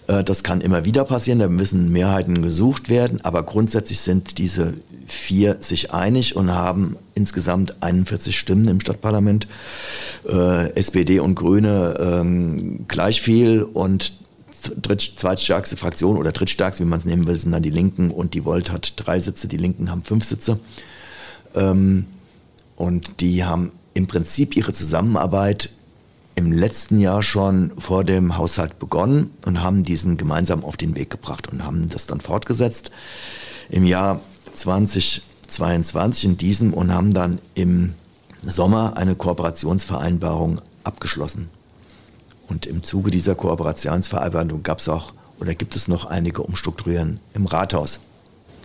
[0.06, 4.74] Äh, das kann immer wieder passieren, da müssen Mehrheiten gesucht werden, aber grundsätzlich sind diese
[5.06, 9.46] vier sich einig und haben insgesamt 41 Stimmen im Stadtparlament.
[10.28, 14.12] Äh, SPD und Grüne ähm, gleich viel und
[15.16, 18.44] zweitstärkste Fraktion oder drittstärkste, wie man es nehmen will, sind dann die Linken und die
[18.44, 20.60] Volt hat drei Sitze, die Linken haben fünf Sitze.
[21.54, 22.06] Ähm,
[22.76, 25.70] und die haben im Prinzip ihre Zusammenarbeit
[26.34, 31.10] im letzten Jahr schon vor dem Haushalt begonnen und haben diesen gemeinsam auf den Weg
[31.10, 32.90] gebracht und haben das dann fortgesetzt
[33.68, 34.20] im Jahr
[34.54, 37.94] 2022 in diesem und haben dann im
[38.44, 41.50] Sommer eine Kooperationsvereinbarung abgeschlossen.
[42.48, 47.46] Und im Zuge dieser Kooperationsvereinbarung gab es auch oder gibt es noch einige Umstrukturieren im
[47.46, 48.00] Rathaus.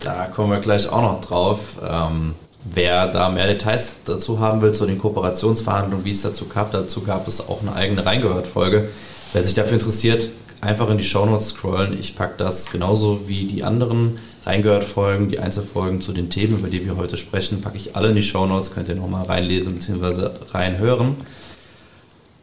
[0.03, 1.77] Da kommen wir gleich auch noch drauf.
[1.83, 6.71] Ähm, Wer da mehr Details dazu haben will, zu den Kooperationsverhandlungen, wie es dazu gab,
[6.71, 8.89] dazu gab es auch eine eigene Reingehört-Folge.
[9.33, 10.29] Wer sich dafür interessiert,
[10.61, 11.97] einfach in die Shownotes scrollen.
[11.97, 16.85] Ich packe das genauso wie die anderen Reingehört-Folgen, die Einzelfolgen zu den Themen, über die
[16.85, 20.29] wir heute sprechen, packe ich alle in die Shownotes, könnt ihr nochmal reinlesen bzw.
[20.51, 21.15] reinhören.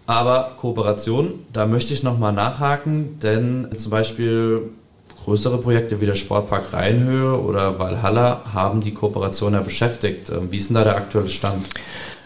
[0.06, 4.70] Aber Kooperation, da möchte ich nochmal nachhaken, denn zum Beispiel
[5.24, 10.30] größere Projekte wie der Sportpark Rheinhöhe oder Valhalla haben die Kooperation ja beschäftigt.
[10.30, 11.66] Ähm, wie ist denn da der aktuelle Stand?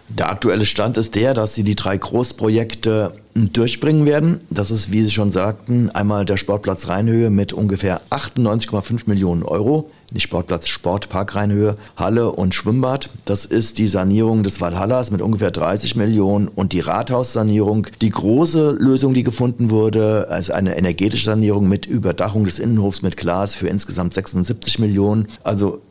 [0.09, 4.41] Der aktuelle Stand ist der, dass sie die drei Großprojekte durchbringen werden.
[4.51, 9.91] Das ist, wie Sie schon sagten, einmal der Sportplatz Rheinhöhe mit ungefähr 98,5 Millionen Euro.
[10.11, 13.11] Nicht Sportplatz, Sportpark Rheinhöhe, Halle und Schwimmbad.
[13.27, 17.89] Das ist die Sanierung des Valhallas mit ungefähr 30 Millionen und die Rathaussanierung.
[18.01, 23.19] Die große Lösung, die gefunden wurde, ist eine energetische Sanierung mit Überdachung des Innenhofs mit
[23.19, 25.29] Glas für insgesamt 76 Millionen.
[25.45, 25.83] Also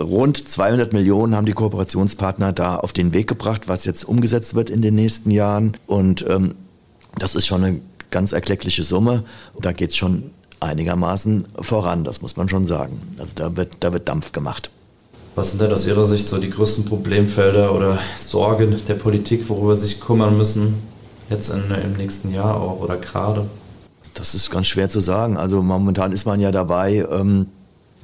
[0.00, 4.70] rund 200 Millionen haben die Kooperationspartner da auf den Weg gebracht, was jetzt umgesetzt wird
[4.70, 5.76] in den nächsten Jahren.
[5.86, 6.54] Und ähm,
[7.18, 7.80] das ist schon eine
[8.10, 9.24] ganz erkleckliche Summe.
[9.60, 10.30] Da geht es schon
[10.60, 13.00] einigermaßen voran, das muss man schon sagen.
[13.18, 14.70] Also da wird, da wird Dampf gemacht.
[15.34, 19.76] Was sind denn aus Ihrer Sicht so die größten Problemfelder oder Sorgen der Politik, worüber
[19.76, 20.76] Sie sich kümmern müssen,
[21.28, 23.46] jetzt in, im nächsten Jahr auch oder gerade?
[24.14, 25.36] Das ist ganz schwer zu sagen.
[25.36, 27.48] Also momentan ist man ja dabei, ähm,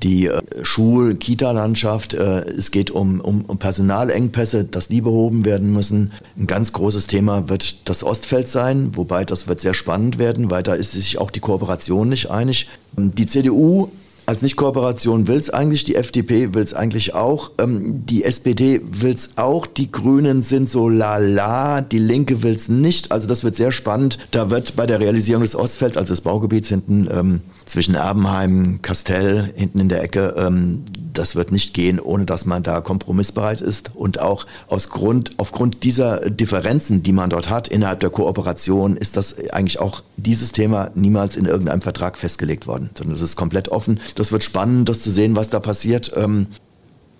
[0.02, 2.14] die äh, Schul-, Kita-Landschaft.
[2.14, 6.12] Äh, es geht um, um, Personalengpässe, dass die behoben werden müssen.
[6.36, 10.50] Ein ganz großes Thema wird das Ostfeld sein, wobei das wird sehr spannend werden.
[10.50, 12.68] Weiter ist sich auch die Kooperation nicht einig.
[12.96, 13.88] Die CDU
[14.24, 19.12] als Nicht-Kooperation will es eigentlich, die FDP will es eigentlich auch, ähm, die SPD will
[19.12, 23.10] es auch, die Grünen sind so lala, die Linke will es nicht.
[23.10, 24.18] Also das wird sehr spannend.
[24.30, 27.40] Da wird bei der Realisierung des Ostfelds, also des Baugebiets hinten ähm,
[27.72, 32.62] zwischen Erbenheim, Kastell, hinten in der Ecke, ähm, das wird nicht gehen, ohne dass man
[32.62, 33.92] da kompromissbereit ist.
[33.94, 39.16] Und auch aus Grund, aufgrund dieser Differenzen, die man dort hat innerhalb der Kooperation, ist
[39.16, 43.70] das eigentlich auch dieses Thema niemals in irgendeinem Vertrag festgelegt worden, sondern es ist komplett
[43.70, 44.00] offen.
[44.16, 46.12] Das wird spannend, das zu sehen, was da passiert.
[46.14, 46.48] Ähm,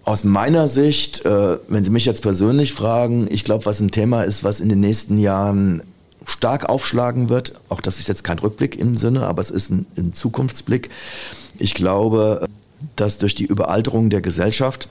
[0.05, 4.25] aus meiner Sicht, äh, wenn Sie mich jetzt persönlich fragen, ich glaube, was ein Thema
[4.25, 5.83] ist, was in den nächsten Jahren
[6.27, 7.55] stark aufschlagen wird.
[7.69, 10.91] Auch das ist jetzt kein Rückblick im Sinne, aber es ist ein, ein Zukunftsblick.
[11.59, 12.47] Ich glaube,
[12.97, 14.89] dass durch die Überalterung der Gesellschaft,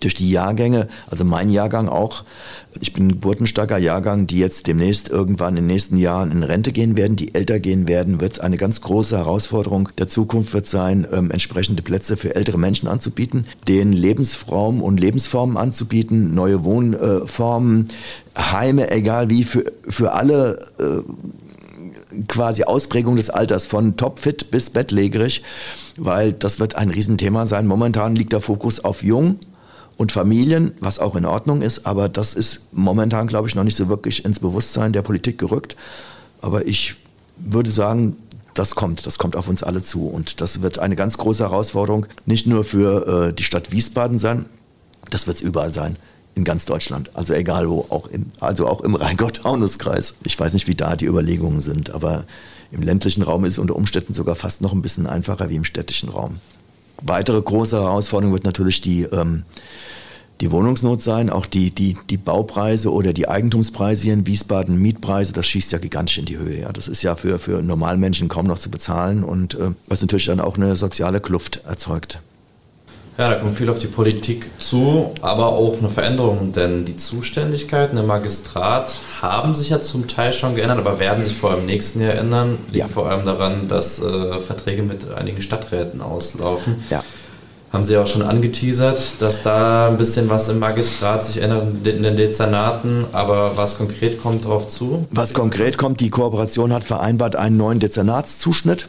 [0.00, 2.24] durch die Jahrgänge, also mein Jahrgang auch,
[2.80, 6.72] ich bin ein geburtenstarker Jahrgang, die jetzt demnächst irgendwann in den nächsten Jahren in Rente
[6.72, 11.06] gehen werden, die älter gehen werden, wird eine ganz große Herausforderung der Zukunft wird sein,
[11.12, 17.88] ähm, entsprechende Plätze für ältere Menschen anzubieten, den Lebensraum und Lebensformen anzubieten, neue Wohnformen,
[18.36, 25.42] Heime, egal wie, für, für alle äh, quasi Ausprägung des Alters, von topfit bis bettlägerig
[25.96, 27.66] weil das wird ein Riesenthema sein.
[27.66, 29.38] Momentan liegt der Fokus auf Jung
[29.96, 33.76] und Familien, was auch in Ordnung ist, aber das ist momentan, glaube ich, noch nicht
[33.76, 35.76] so wirklich ins Bewusstsein der Politik gerückt.
[36.42, 36.96] Aber ich
[37.38, 38.16] würde sagen,
[38.54, 42.06] das kommt, das kommt auf uns alle zu und das wird eine ganz große Herausforderung,
[42.24, 44.46] nicht nur für äh, die Stadt Wiesbaden sein,
[45.10, 45.96] das wird es überall sein
[46.34, 47.10] in ganz Deutschland.
[47.14, 50.16] Also egal wo, auch im, also auch im Rheingau-Taunus-Kreis.
[50.24, 52.24] Ich weiß nicht, wie da die Überlegungen sind, aber
[52.70, 55.64] im ländlichen Raum ist es unter Umständen sogar fast noch ein bisschen einfacher wie im
[55.64, 56.38] städtischen Raum.
[57.02, 59.44] Weitere große Herausforderung wird natürlich die, ähm,
[60.40, 65.32] die Wohnungsnot sein, auch die, die, die Baupreise oder die Eigentumspreise hier in Wiesbaden, Mietpreise,
[65.32, 66.60] das schießt ja gigantisch in die Höhe.
[66.60, 66.72] Ja.
[66.72, 70.40] Das ist ja für, für Normalmenschen kaum noch zu bezahlen und äh, was natürlich dann
[70.40, 72.20] auch eine soziale Kluft erzeugt.
[73.18, 77.96] Ja, da kommt viel auf die Politik zu, aber auch eine Veränderung, denn die Zuständigkeiten
[77.96, 81.66] im Magistrat haben sich ja zum Teil schon geändert, aber werden sich vor allem im
[81.66, 82.58] nächsten Jahr ändern.
[82.66, 82.88] Liegt ja.
[82.88, 86.84] vor allem daran, dass äh, Verträge mit einigen Stadträten auslaufen.
[86.90, 87.02] Ja.
[87.72, 92.02] Haben Sie auch schon angeteasert, dass da ein bisschen was im Magistrat sich ändert in
[92.02, 95.06] den Dezernaten, aber was konkret kommt darauf zu?
[95.10, 98.88] Was konkret kommt, die Kooperation hat vereinbart einen neuen Dezernatszuschnitt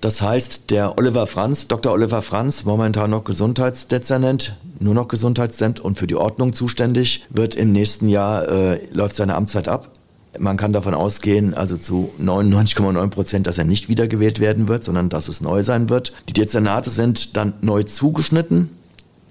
[0.00, 1.92] das heißt, der Oliver Franz, Dr.
[1.92, 7.72] Oliver Franz, momentan noch Gesundheitsdezernent, nur noch Gesundheitsdezernent und für die Ordnung zuständig, wird im
[7.72, 9.90] nächsten Jahr, äh, läuft seine Amtszeit ab.
[10.38, 15.08] Man kann davon ausgehen, also zu 99,9 Prozent, dass er nicht wiedergewählt werden wird, sondern
[15.08, 16.12] dass es neu sein wird.
[16.28, 18.70] Die Dezernate sind dann neu zugeschnitten.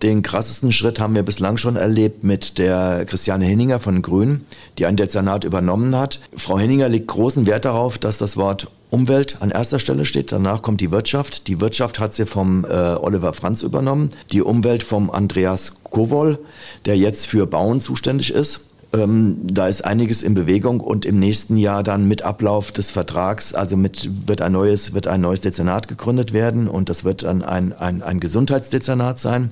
[0.03, 4.41] Den krassesten Schritt haben wir bislang schon erlebt mit der Christiane Henninger von Grün,
[4.77, 6.19] die ein Dezernat übernommen hat.
[6.35, 10.31] Frau Henninger legt großen Wert darauf, dass das Wort Umwelt an erster Stelle steht.
[10.31, 11.47] Danach kommt die Wirtschaft.
[11.47, 14.09] Die Wirtschaft hat sie vom äh, Oliver Franz übernommen.
[14.31, 16.39] Die Umwelt vom Andreas Kowol,
[16.85, 18.61] der jetzt für Bauen zuständig ist.
[18.93, 23.53] Ähm, da ist einiges in Bewegung und im nächsten Jahr dann mit Ablauf des Vertrags,
[23.53, 27.43] also mit, wird ein neues, wird ein neues Dezernat gegründet werden und das wird dann
[27.43, 29.51] ein, ein, ein Gesundheitsdezernat sein,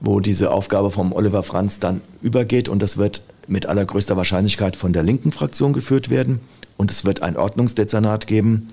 [0.00, 4.92] wo diese Aufgabe vom Oliver Franz dann übergeht und das wird mit allergrößter Wahrscheinlichkeit von
[4.92, 6.40] der linken Fraktion geführt werden.
[6.76, 8.68] Und es wird ein Ordnungsdezernat geben,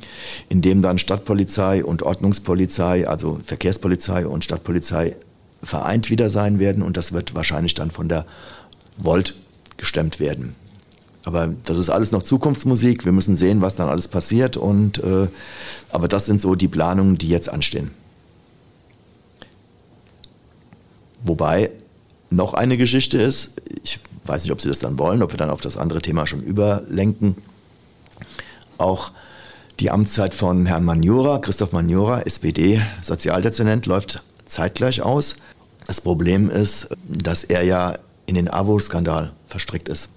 [0.48, 5.18] in dem dann Stadtpolizei und Ordnungspolizei, also Verkehrspolizei und Stadtpolizei
[5.62, 6.84] vereint wieder sein werden.
[6.84, 8.26] Und das wird wahrscheinlich dann von der
[8.98, 9.36] Volt
[9.76, 10.56] gestemmt werden.
[11.26, 13.04] Aber das ist alles noch Zukunftsmusik.
[13.04, 14.56] Wir müssen sehen, was dann alles passiert.
[14.56, 15.28] Und, äh,
[15.92, 17.92] aber das sind so die Planungen, die jetzt anstehen.
[21.24, 21.72] Wobei
[22.30, 25.50] noch eine Geschichte ist, ich weiß nicht, ob Sie das dann wollen, ob wir dann
[25.50, 27.36] auf das andere Thema schon überlenken.
[28.78, 29.12] Auch
[29.80, 35.36] die Amtszeit von Herrn Manjura, Christoph Manjura, SPD, Sozialdezernent, läuft zeitgleich aus.
[35.86, 40.10] Das Problem ist, dass er ja in den AWO-Skandal verstrickt ist.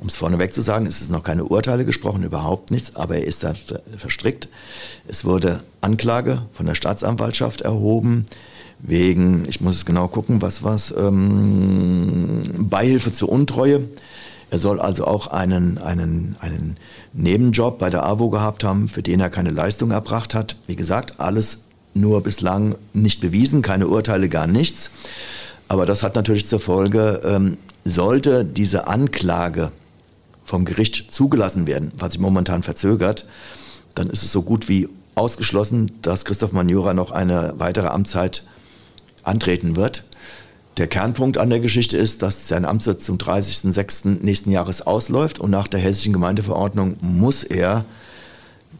[0.00, 3.24] Um es vorneweg zu sagen, es ist noch keine Urteile gesprochen, überhaupt nichts, aber er
[3.24, 3.54] ist da
[3.96, 4.48] verstrickt.
[5.06, 8.26] Es wurde Anklage von der Staatsanwaltschaft erhoben
[8.80, 13.88] wegen, ich muss es genau gucken, was was, ähm, Beihilfe zur Untreue.
[14.50, 16.76] Er soll also auch einen, einen, einen
[17.12, 20.56] Nebenjob bei der AWO gehabt haben, für den er keine Leistung erbracht hat.
[20.66, 21.60] Wie gesagt, alles
[21.94, 24.90] nur bislang nicht bewiesen, keine Urteile, gar nichts.
[25.68, 29.72] Aber das hat natürlich zur Folge, ähm, sollte diese Anklage
[30.44, 33.26] vom Gericht zugelassen werden, was sich momentan verzögert,
[33.94, 38.44] dann ist es so gut wie ausgeschlossen, dass Christoph Manjura noch eine weitere Amtszeit
[39.24, 40.04] antreten wird.
[40.76, 44.22] Der Kernpunkt an der Geschichte ist, dass sein Amtssitz zum 30.06.
[44.24, 47.84] nächsten Jahres ausläuft und nach der hessischen Gemeindeverordnung muss er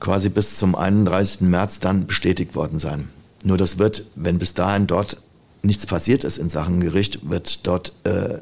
[0.01, 1.43] quasi bis zum 31.
[1.43, 3.09] März dann bestätigt worden sein.
[3.45, 5.19] Nur das wird, wenn bis dahin dort
[5.63, 8.39] nichts passiert ist in Sachen Gericht, wird dort äh,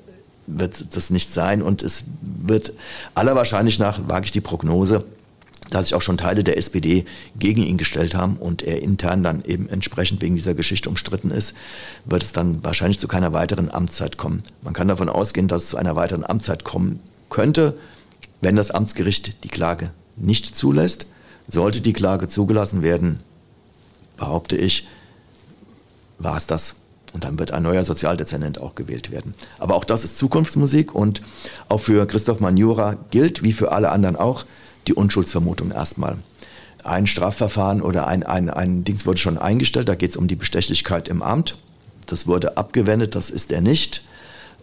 [0.46, 2.72] wird das nicht sein und es wird
[3.14, 5.04] aller Wahrscheinlich nach, wage ich die Prognose,
[5.74, 7.04] dass sich auch schon Teile der SPD
[7.38, 11.54] gegen ihn gestellt haben und er intern dann eben entsprechend wegen dieser Geschichte umstritten ist,
[12.04, 14.42] wird es dann wahrscheinlich zu keiner weiteren Amtszeit kommen.
[14.62, 17.78] Man kann davon ausgehen, dass es zu einer weiteren Amtszeit kommen könnte,
[18.40, 21.06] wenn das Amtsgericht die Klage nicht zulässt.
[21.48, 23.20] Sollte die Klage zugelassen werden,
[24.16, 24.86] behaupte ich,
[26.18, 26.76] war es das.
[27.12, 29.34] Und dann wird ein neuer Sozialdezernent auch gewählt werden.
[29.58, 31.20] Aber auch das ist Zukunftsmusik und
[31.68, 34.44] auch für Christoph Manjura gilt, wie für alle anderen auch,
[34.86, 36.18] die Unschuldsvermutung erstmal.
[36.84, 40.36] Ein Strafverfahren oder ein, ein, ein Dings wurde schon eingestellt, da geht es um die
[40.36, 41.56] Bestechlichkeit im Amt.
[42.06, 44.02] Das wurde abgewendet, das ist er nicht.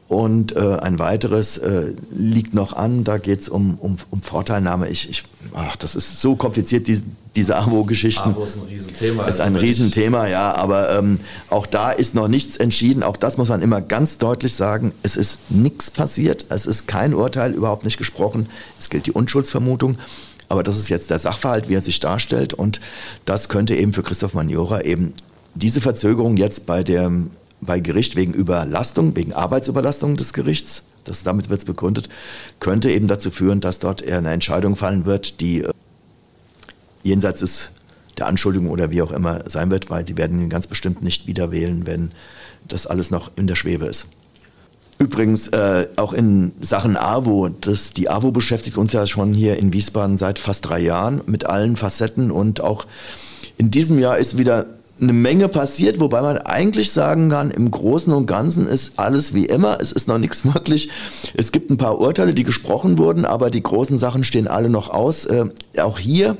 [0.09, 4.89] Und äh, ein weiteres äh, liegt noch an, da geht es um, um, um Vorteilnahme.
[4.89, 6.99] Ich, ich, ach, das ist so kompliziert, die,
[7.35, 8.31] diese AWO-Geschichten.
[8.31, 9.23] AWO ist ein Riesenthema.
[9.25, 11.19] Ist ein also Riesenthema, ja, aber ähm,
[11.51, 13.03] auch da ist noch nichts entschieden.
[13.03, 14.93] Auch das muss man immer ganz deutlich sagen.
[15.03, 18.49] Es ist nichts passiert, es ist kein Urteil, überhaupt nicht gesprochen.
[18.79, 19.99] Es gilt die Unschuldsvermutung.
[20.47, 22.55] Aber das ist jetzt der Sachverhalt, wie er sich darstellt.
[22.55, 22.81] Und
[23.25, 25.13] das könnte eben für Christoph Maniora eben
[25.53, 27.29] diese Verzögerung jetzt bei dem
[27.61, 32.09] bei Gericht wegen Überlastung, wegen Arbeitsüberlastung des Gerichts, das, damit wird es begründet,
[32.59, 35.71] könnte eben dazu führen, dass dort eher eine Entscheidung fallen wird, die äh,
[37.03, 37.71] jenseits des,
[38.17, 41.27] der Anschuldigung oder wie auch immer sein wird, weil die werden ihn ganz bestimmt nicht
[41.27, 42.11] wieder wählen, wenn
[42.67, 44.07] das alles noch in der Schwebe ist.
[44.99, 49.71] Übrigens, äh, auch in Sachen AWO, das, die AWO beschäftigt uns ja schon hier in
[49.71, 52.85] Wiesbaden seit fast drei Jahren mit allen Facetten und auch
[53.57, 54.65] in diesem Jahr ist wieder
[55.01, 59.45] eine Menge passiert, wobei man eigentlich sagen kann, im Großen und Ganzen ist alles wie
[59.45, 59.79] immer.
[59.79, 60.89] Es ist noch nichts wirklich.
[61.33, 64.89] Es gibt ein paar Urteile, die gesprochen wurden, aber die großen Sachen stehen alle noch
[64.89, 65.25] aus.
[65.25, 65.45] Äh,
[65.81, 66.37] auch hier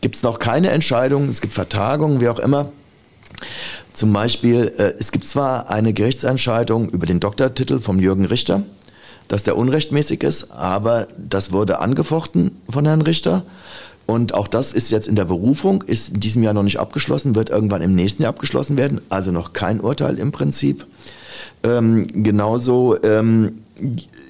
[0.00, 1.28] gibt es noch keine Entscheidung.
[1.28, 2.72] Es gibt Vertagungen, wie auch immer.
[3.94, 8.62] Zum Beispiel, äh, es gibt zwar eine Gerichtsentscheidung über den Doktortitel vom Jürgen Richter,
[9.28, 13.44] dass der unrechtmäßig ist, aber das wurde angefochten von Herrn Richter.
[14.06, 17.34] Und auch das ist jetzt in der Berufung, ist in diesem Jahr noch nicht abgeschlossen,
[17.34, 20.86] wird irgendwann im nächsten Jahr abgeschlossen werden, also noch kein Urteil im Prinzip.
[21.62, 23.62] Ähm, genauso ähm,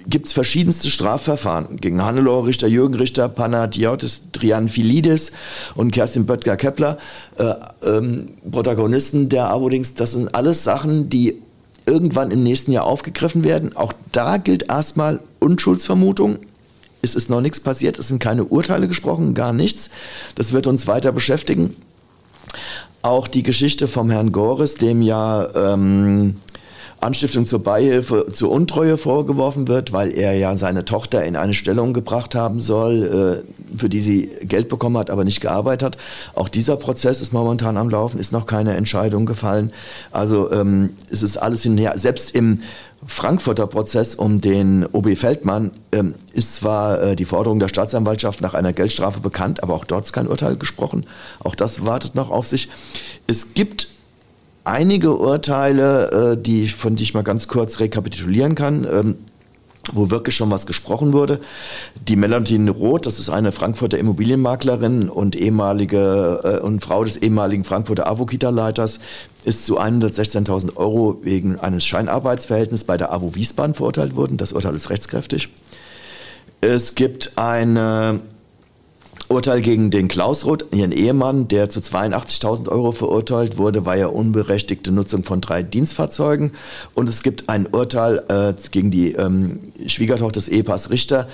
[0.07, 5.33] gibt es verschiedenste Strafverfahren gegen Hannelore Richter, Jürgen Richter, Panagiotis Trianfilidis
[5.75, 6.99] und Kerstin Böttger-Kepler,
[7.39, 7.55] äh,
[7.87, 9.95] ähm, Protagonisten der Abodings.
[9.95, 11.39] Das sind alles Sachen, die
[11.87, 13.77] irgendwann im nächsten Jahr aufgegriffen werden.
[13.77, 16.39] Auch da gilt erstmal Unschuldsvermutung
[17.03, 19.91] es ist noch nichts passiert, es sind keine Urteile gesprochen, gar nichts.
[20.37, 21.77] Das wird uns weiter beschäftigen.
[23.03, 26.37] Auch die Geschichte vom Herrn Gores, dem ja ähm,
[27.03, 31.93] Anstiftung zur Beihilfe zur Untreue vorgeworfen wird, weil er ja seine Tochter in eine Stellung
[31.93, 33.43] gebracht haben soll,
[33.75, 35.99] äh, für die sie Geld bekommen hat, aber nicht gearbeitet hat.
[36.35, 39.73] Auch dieser Prozess ist momentan am Laufen, ist noch keine Entscheidung gefallen.
[40.13, 41.99] Also ähm, es ist alles hinher.
[41.99, 42.61] Selbst im
[43.05, 48.55] Frankfurter Prozess um den OB Feldmann ähm, ist zwar äh, die Forderung der Staatsanwaltschaft nach
[48.55, 51.07] einer Geldstrafe bekannt, aber auch dort ist kein Urteil gesprochen.
[51.41, 52.69] Auch das wartet noch auf sich.
[53.27, 53.89] Es gibt
[54.65, 58.85] einige Urteile, äh, die, von die ich mal ganz kurz rekapitulieren kann.
[58.85, 59.17] Ähm,
[59.93, 61.41] wo wirklich schon was gesprochen wurde.
[62.07, 67.65] Die Melanie Roth, das ist eine Frankfurter Immobilienmaklerin und ehemalige äh, und Frau des ehemaligen
[67.65, 69.01] Frankfurter Avokita-Leiters,
[69.45, 74.37] ist zu 116.000 Euro wegen eines Scheinarbeitsverhältnisses bei der AWO Wiesbaden verurteilt worden.
[74.37, 75.49] Das Urteil ist rechtskräftig.
[76.61, 78.21] Es gibt eine
[79.33, 84.07] Urteil gegen den Klaus Roth, ihren Ehemann, der zu 82.000 Euro verurteilt wurde, war ja
[84.07, 86.53] unberechtigte Nutzung von drei Dienstfahrzeugen.
[86.95, 91.29] Und es gibt ein Urteil äh, gegen die ähm, Schwiegertochter des Ehepaars Richter,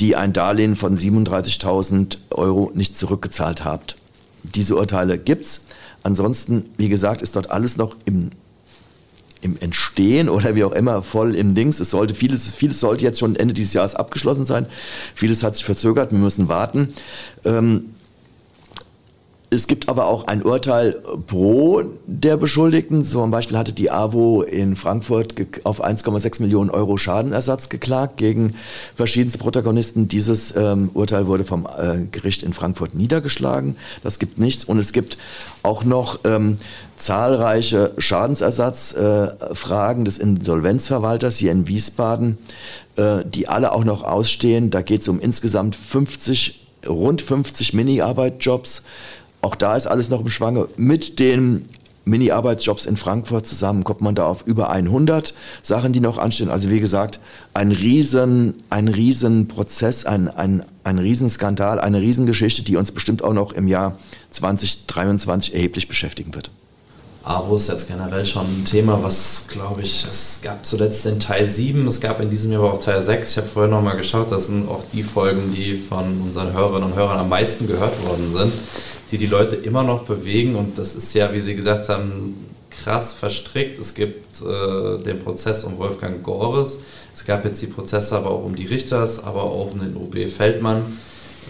[0.00, 3.96] die ein Darlehen von 37.000 Euro nicht zurückgezahlt hat.
[4.42, 5.66] Diese Urteile gibt's.
[6.02, 8.30] Ansonsten, wie gesagt, ist dort alles noch im
[9.42, 11.80] im Entstehen oder wie auch immer voll im Dings.
[11.80, 14.66] Es sollte vieles, vieles sollte jetzt schon Ende dieses Jahres abgeschlossen sein.
[15.14, 16.12] Vieles hat sich verzögert.
[16.12, 16.94] Wir müssen warten.
[17.44, 17.86] Ähm,
[19.52, 23.04] es gibt aber auch ein Urteil pro der Beschuldigten.
[23.04, 25.34] Zum Beispiel hatte die AWO in Frankfurt
[25.64, 28.54] auf 1,6 Millionen Euro Schadenersatz geklagt gegen
[28.94, 30.08] verschiedenste Protagonisten.
[30.08, 33.76] Dieses ähm, Urteil wurde vom äh, Gericht in Frankfurt niedergeschlagen.
[34.02, 34.64] Das gibt nichts.
[34.64, 35.18] Und es gibt
[35.62, 36.56] auch noch ähm,
[36.96, 42.38] zahlreiche Schadensersatzfragen äh, des Insolvenzverwalters hier in Wiesbaden,
[42.96, 44.70] äh, die alle auch noch ausstehen.
[44.70, 48.82] Da geht es um insgesamt 50, rund 50 Mini-Arbeitjobs
[49.42, 50.68] auch da ist alles noch im Schwange.
[50.76, 51.68] Mit den
[52.04, 56.50] Mini-Arbeitsjobs in Frankfurt zusammen kommt man da auf über 100 Sachen, die noch anstehen.
[56.50, 57.20] Also wie gesagt,
[57.54, 63.34] ein riesen, ein riesen Prozess, ein, ein, ein Riesenskandal, eine Riesengeschichte, die uns bestimmt auch
[63.34, 63.98] noch im Jahr
[64.30, 66.50] 2023 erheblich beschäftigen wird.
[67.24, 71.46] AWO ist jetzt generell schon ein Thema, was, glaube ich, es gab zuletzt in Teil
[71.46, 73.30] 7, es gab in diesem Jahr aber auch Teil 6.
[73.30, 76.96] Ich habe vorher nochmal geschaut, das sind auch die Folgen, die von unseren Hörerinnen und
[76.96, 78.52] Hörern am meisten gehört worden sind
[79.12, 80.56] die die Leute immer noch bewegen.
[80.56, 83.78] Und das ist ja, wie Sie gesagt haben, krass verstrickt.
[83.78, 86.78] Es gibt äh, den Prozess um Wolfgang Gores.
[87.14, 90.28] Es gab jetzt die Prozesse aber auch um die Richters, aber auch um den OB
[90.30, 90.82] Feldmann.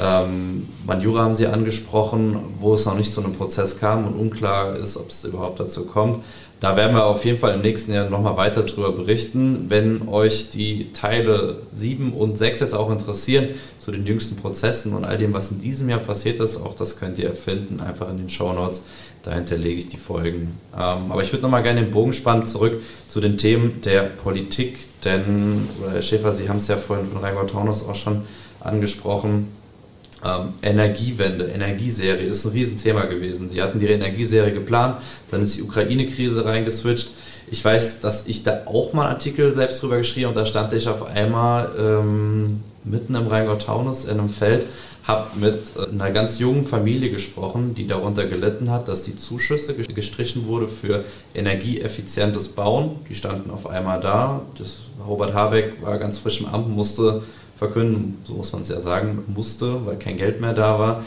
[0.01, 4.77] Ähm, Manjura haben Sie angesprochen, wo es noch nicht zu einem Prozess kam und unklar
[4.77, 6.25] ist, ob es überhaupt dazu kommt.
[6.63, 9.65] Da werden wir auf jeden Fall im nächsten Jahr nochmal weiter darüber berichten.
[9.69, 13.49] Wenn euch die Teile 7 und 6 jetzt auch interessieren,
[13.81, 17.01] zu den jüngsten Prozessen und all dem, was in diesem Jahr passiert ist, auch das
[17.01, 18.85] könnt ihr erfinden, einfach in den Show Notes.
[19.25, 20.57] Dahinter lege ich die Folgen.
[20.73, 24.79] Ähm, aber ich würde nochmal gerne den Bogen spannen zurück zu den Themen der Politik,
[25.05, 28.23] denn, Herr Schäfer, Sie haben es ja vorhin von Rheingau Taunus auch schon
[28.61, 29.49] angesprochen,
[30.25, 33.51] ähm, Energiewende, Energieserie ist ein Riesenthema gewesen.
[33.51, 34.97] Sie hatten ihre Energieserie geplant,
[35.31, 37.11] dann ist die Ukraine-Krise reingeswitcht.
[37.51, 40.73] Ich weiß, dass ich da auch mal einen Artikel selbst drüber geschrieben und da stand
[40.73, 44.65] ich auf einmal ähm, mitten im Rheingau-Taunus in einem Feld,
[45.05, 50.47] habe mit einer ganz jungen Familie gesprochen, die darunter gelitten hat, dass die Zuschüsse gestrichen
[50.47, 51.05] wurde für
[51.35, 53.01] energieeffizientes Bauen.
[53.09, 54.43] Die standen auf einmal da.
[54.57, 57.23] Das, Robert Habeck war ganz frisch im Amt, musste
[57.63, 61.05] verkünden, so muss man es ja sagen, musste, weil kein Geld mehr da war.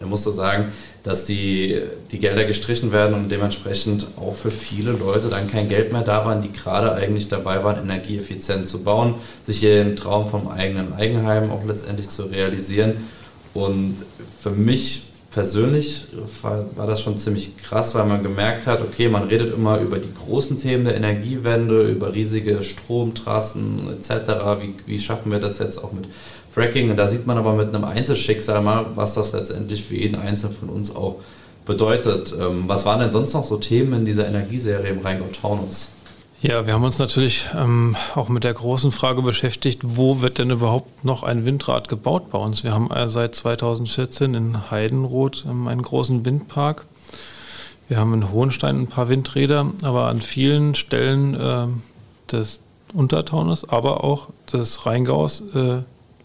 [0.00, 0.72] Er musste sagen,
[1.02, 1.78] dass die,
[2.10, 6.24] die Gelder gestrichen werden und dementsprechend auch für viele Leute dann kein Geld mehr da
[6.24, 11.50] war, die gerade eigentlich dabei waren, energieeffizient zu bauen, sich ihren Traum vom eigenen Eigenheim
[11.50, 12.96] auch letztendlich zu realisieren.
[13.52, 13.96] Und
[14.42, 16.06] für mich persönlich
[16.42, 19.98] war, war, das schon ziemlich krass, weil man gemerkt hat, okay, man redet immer über
[19.98, 24.30] die großen Themen der Energiewende, über riesige Stromtrassen etc.
[24.60, 26.06] Wie, wie schaffen wir das jetzt auch mit
[26.52, 26.90] Fracking?
[26.90, 30.56] Und da sieht man aber mit einem Einzelschicksal mal, was das letztendlich für jeden Einzelnen
[30.56, 31.16] von uns auch
[31.64, 32.34] bedeutet.
[32.38, 35.90] Ähm, was waren denn sonst noch so Themen in dieser Energieserie im Rheingau-Taunus?
[36.42, 40.48] Ja, wir haben uns natürlich ähm, auch mit der großen Frage beschäftigt, wo wird denn
[40.48, 42.64] überhaupt noch ein Windrad gebaut bei uns?
[42.64, 46.86] Wir haben äh, seit 2014 in Heidenroth ähm, einen großen Windpark.
[47.88, 51.66] Wir haben in Hohenstein ein paar Windräder, aber an vielen Stellen äh,
[52.32, 52.62] des
[52.94, 55.82] Untertaunes, aber auch des Rheingaus äh,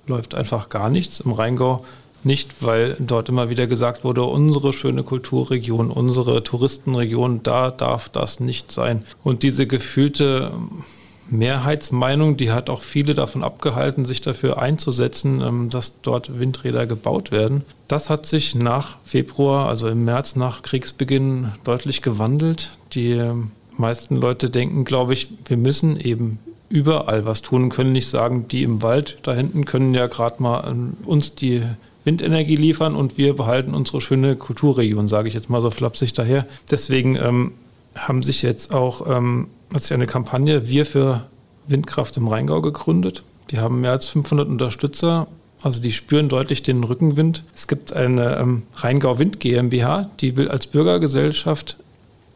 [0.08, 1.20] läuft einfach gar nichts.
[1.20, 1.84] Im Rheingau
[2.26, 8.40] nicht, weil dort immer wieder gesagt wurde, unsere schöne Kulturregion, unsere Touristenregion, da darf das
[8.40, 9.06] nicht sein.
[9.24, 10.52] Und diese gefühlte
[11.30, 17.32] Mehrheitsmeinung, die hat auch viele davon abgehalten, sich dafür einzusetzen, ähm, dass dort Windräder gebaut
[17.32, 17.64] werden.
[17.88, 22.78] Das hat sich nach Februar, also im März nach Kriegsbeginn, deutlich gewandelt.
[22.94, 28.10] Die ähm, meisten Leute denken, glaube ich, wir müssen eben überall was tun, können nicht
[28.10, 31.64] sagen, die im Wald da hinten können ja gerade mal ähm, uns die
[32.06, 36.46] Windenergie liefern und wir behalten unsere schöne Kulturregion, sage ich jetzt mal so flapsig daher.
[36.72, 37.54] Deswegen ähm,
[37.96, 41.26] haben sich jetzt auch, ähm, hat sich eine Kampagne Wir für
[41.68, 43.24] Windkraft im Rheingau gegründet.
[43.52, 45.28] Die haben mehr als 500 Unterstützer.
[45.62, 47.44] Also die spüren deutlich den Rückenwind.
[47.56, 51.78] Es gibt eine ähm, Rheingau Wind GmbH, die will als Bürgergesellschaft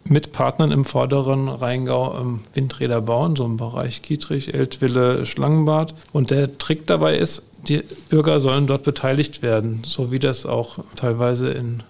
[0.03, 5.93] mit Partnern im vorderen Rheingau ähm, Windräder bauen, so im Bereich Kietrich, Eltville, Schlangenbad.
[6.11, 10.80] Und der Trick dabei ist, die Bürger sollen dort beteiligt werden, so wie das auch
[10.95, 11.84] teilweise in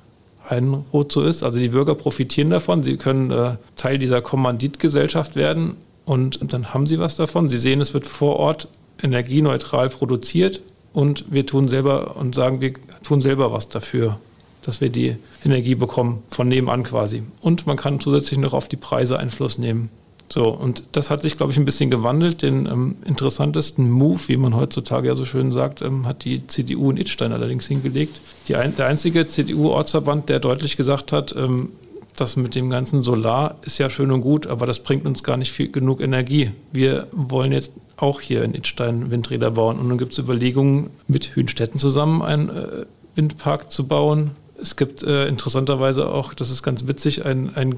[0.50, 1.44] Heidenroth so ist.
[1.44, 6.88] Also die Bürger profitieren davon, sie können äh, Teil dieser Kommanditgesellschaft werden und dann haben
[6.88, 7.50] sie was davon.
[7.50, 8.68] Sie sehen, es wird vor Ort
[9.02, 10.62] energieneutral produziert
[10.94, 14.20] und wir tun selber und sagen, wir tun selber was dafür,
[14.64, 15.16] dass wir die
[15.46, 17.24] Energie bekommen, von nebenan quasi.
[17.42, 19.90] Und man kann zusätzlich noch auf die Preise Einfluss nehmen.
[20.32, 22.44] So, und das hat sich, glaube ich, ein bisschen gewandelt.
[22.44, 26.92] Den ähm, interessantesten Move, wie man heutzutage ja so schön sagt, ähm, hat die CDU
[26.92, 28.22] in Idstein allerdings hingelegt.
[28.54, 31.72] Ein, der einzige CDU-Ortsverband, der deutlich gesagt hat, ähm,
[32.16, 35.38] das mit dem ganzen Solar ist ja schön und gut, aber das bringt uns gar
[35.38, 36.52] nicht viel genug Energie.
[36.72, 39.80] Wir wollen jetzt auch hier in Idstein Windräder bauen.
[39.80, 44.32] Und dann gibt es Überlegungen, mit Hünstetten zusammen einen äh, Windpark zu bauen.
[44.62, 47.76] Es gibt äh, interessanterweise auch, das ist ganz witzig, ein, ein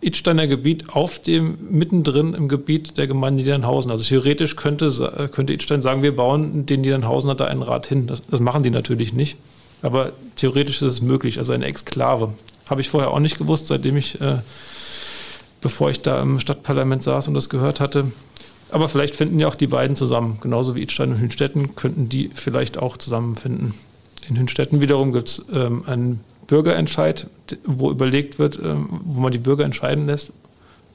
[0.00, 3.90] Idsteiner Gebiet auf dem, mittendrin im Gebiet der Gemeinde Niedernhausen.
[3.90, 8.06] Also theoretisch könnte, könnte Idstein sagen, wir bauen den Niedernhausener da ein Rad hin.
[8.06, 9.36] Das, das machen die natürlich nicht.
[9.82, 12.34] Aber theoretisch ist es möglich, also eine Exklave.
[12.68, 14.38] Habe ich vorher auch nicht gewusst, seitdem ich, äh,
[15.60, 18.10] bevor ich da im Stadtparlament saß und das gehört hatte.
[18.70, 20.38] Aber vielleicht finden ja auch die beiden zusammen.
[20.40, 23.74] Genauso wie Idstein und Hünstetten könnten die vielleicht auch zusammenfinden.
[24.28, 27.26] In Hünstetten wiederum gibt es ähm, einen Bürgerentscheid,
[27.64, 30.32] wo überlegt wird, ähm, wo man die Bürger entscheiden lässt,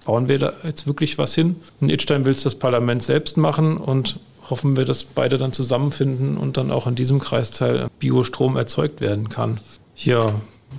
[0.05, 1.55] bauen wir da jetzt wirklich was hin?
[1.79, 6.37] In Idstein will es das Parlament selbst machen und hoffen wir, dass beide dann zusammenfinden
[6.37, 9.59] und dann auch in diesem Kreisteil Biostrom erzeugt werden kann.
[9.95, 10.33] Ja,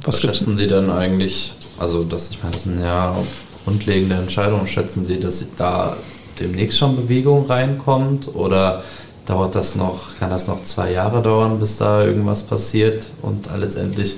[0.04, 3.16] was, was schätzen Sie dann eigentlich, also das, ich meine, das sind ja
[3.64, 5.96] grundlegende Entscheidungen, schätzen Sie, dass da
[6.40, 8.82] demnächst schon Bewegung reinkommt oder
[9.26, 14.16] dauert das noch, kann das noch zwei Jahre dauern, bis da irgendwas passiert und letztendlich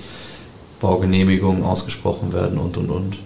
[0.84, 3.16] Baugenehmigungen ausgesprochen werden und und und?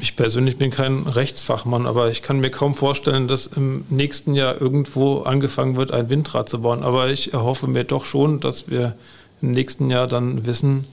[0.00, 4.60] Ich persönlich bin kein Rechtsfachmann, aber ich kann mir kaum vorstellen, dass im nächsten Jahr
[4.60, 6.82] irgendwo angefangen wird, ein Windrad zu bauen.
[6.82, 8.96] Aber ich erhoffe mir doch schon, dass wir
[9.40, 10.84] im nächsten Jahr dann wissen,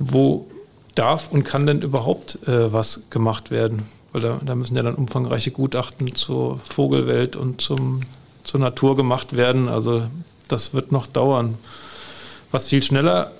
[0.00, 0.48] wo
[0.96, 3.84] darf und kann denn überhaupt äh, was gemacht werden.
[4.12, 8.00] Weil da, da, müssen ja dann umfangreiche Gutachten zur Vogelwelt und zum,
[8.42, 9.68] zur Natur gemacht werden.
[9.68, 10.02] Also
[10.48, 11.54] das wird noch dauern.
[12.54, 13.32] Was viel schneller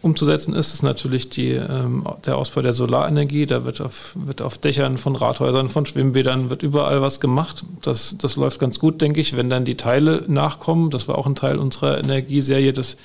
[0.00, 3.44] umzusetzen ist, ist natürlich die, ähm, der Ausbau der Solarenergie.
[3.44, 7.62] Da wird auf, wird auf Dächern von Rathäusern, von Schwimmbädern, wird überall was gemacht.
[7.82, 10.88] Das, das läuft ganz gut, denke ich, wenn dann die Teile nachkommen.
[10.88, 12.96] Das war auch ein Teil unserer Energieserie, dass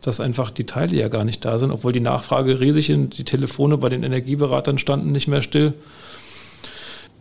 [0.00, 3.18] dass einfach die Teile ja gar nicht da sind, obwohl die Nachfrage riesig ist.
[3.18, 5.74] Die Telefone bei den Energieberatern standen nicht mehr still.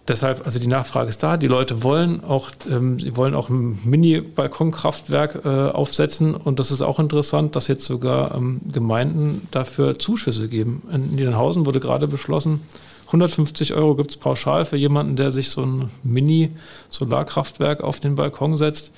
[0.08, 1.36] Deshalb, also die Nachfrage ist da.
[1.36, 6.36] Die Leute wollen auch, ähm, sie wollen auch ein Mini-Balkonkraftwerk äh, aufsetzen.
[6.36, 10.84] Und das ist auch interessant, dass jetzt sogar ähm, Gemeinden dafür Zuschüsse geben.
[10.92, 12.62] In Niedernhausen wurde gerade beschlossen,
[13.08, 18.58] 150 Euro gibt es pauschal für jemanden, der sich so ein Mini-Solarkraftwerk auf den Balkon
[18.58, 18.92] setzt.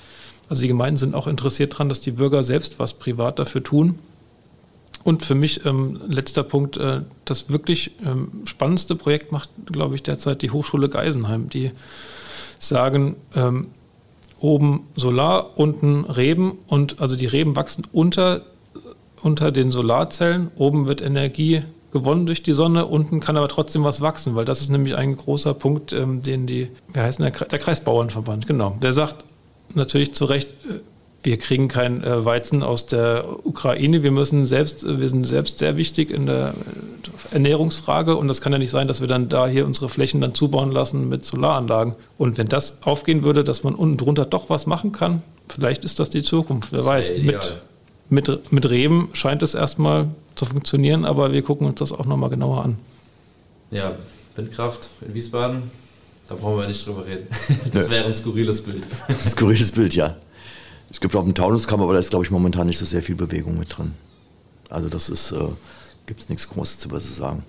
[0.48, 3.98] Also die Gemeinden sind auch interessiert daran, dass die Bürger selbst was privat dafür tun.
[5.04, 10.02] Und für mich, ähm, letzter Punkt, äh, das wirklich ähm, spannendste Projekt macht, glaube ich,
[10.02, 11.48] derzeit die Hochschule Geisenheim.
[11.48, 11.70] Die
[12.58, 13.68] sagen, ähm,
[14.40, 18.42] oben Solar, unten Reben und also die Reben wachsen unter,
[19.22, 20.50] unter den Solarzellen.
[20.56, 24.60] Oben wird Energie gewonnen durch die Sonne, unten kann aber trotzdem was wachsen, weil das
[24.60, 28.92] ist nämlich ein großer Punkt, ähm, den die, wie heißt der, der Kreisbauernverband, genau, der
[28.92, 29.24] sagt,
[29.74, 30.80] natürlich zu Recht, äh,
[31.28, 34.02] wir kriegen kein äh, Weizen aus der Ukraine.
[34.02, 36.54] Wir müssen selbst, äh, wir sind selbst sehr wichtig in der
[37.32, 40.34] Ernährungsfrage und das kann ja nicht sein, dass wir dann da hier unsere Flächen dann
[40.34, 41.96] zubauen lassen mit Solaranlagen.
[42.16, 46.00] Und wenn das aufgehen würde, dass man unten drunter doch was machen kann, vielleicht ist
[46.00, 46.72] das die Zukunft.
[46.72, 47.18] Wer weiß.
[47.18, 47.60] Mit,
[48.08, 52.30] mit, mit Reben scheint es erstmal zu funktionieren, aber wir gucken uns das auch nochmal
[52.30, 52.78] genauer an.
[53.70, 53.96] Ja,
[54.34, 55.64] Windkraft in Wiesbaden,
[56.26, 57.26] da brauchen wir nicht drüber reden.
[57.74, 58.86] Das wäre ein skurriles Bild.
[59.08, 60.16] Ein skurriles Bild, ja.
[60.90, 63.14] Es gibt auch einen Taunuskammer, aber da ist, glaube ich, momentan nicht so sehr viel
[63.14, 63.94] Bewegung mit drin.
[64.70, 65.48] Also das ist, äh,
[66.06, 67.44] gibt es nichts Großes zu sagen.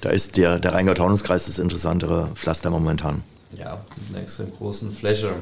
[0.00, 3.22] Da ist der, der Rheingau-Taunus-Kreis das interessantere Pflaster momentan.
[3.56, 5.32] Ja, mit einer extrem großen Fläche.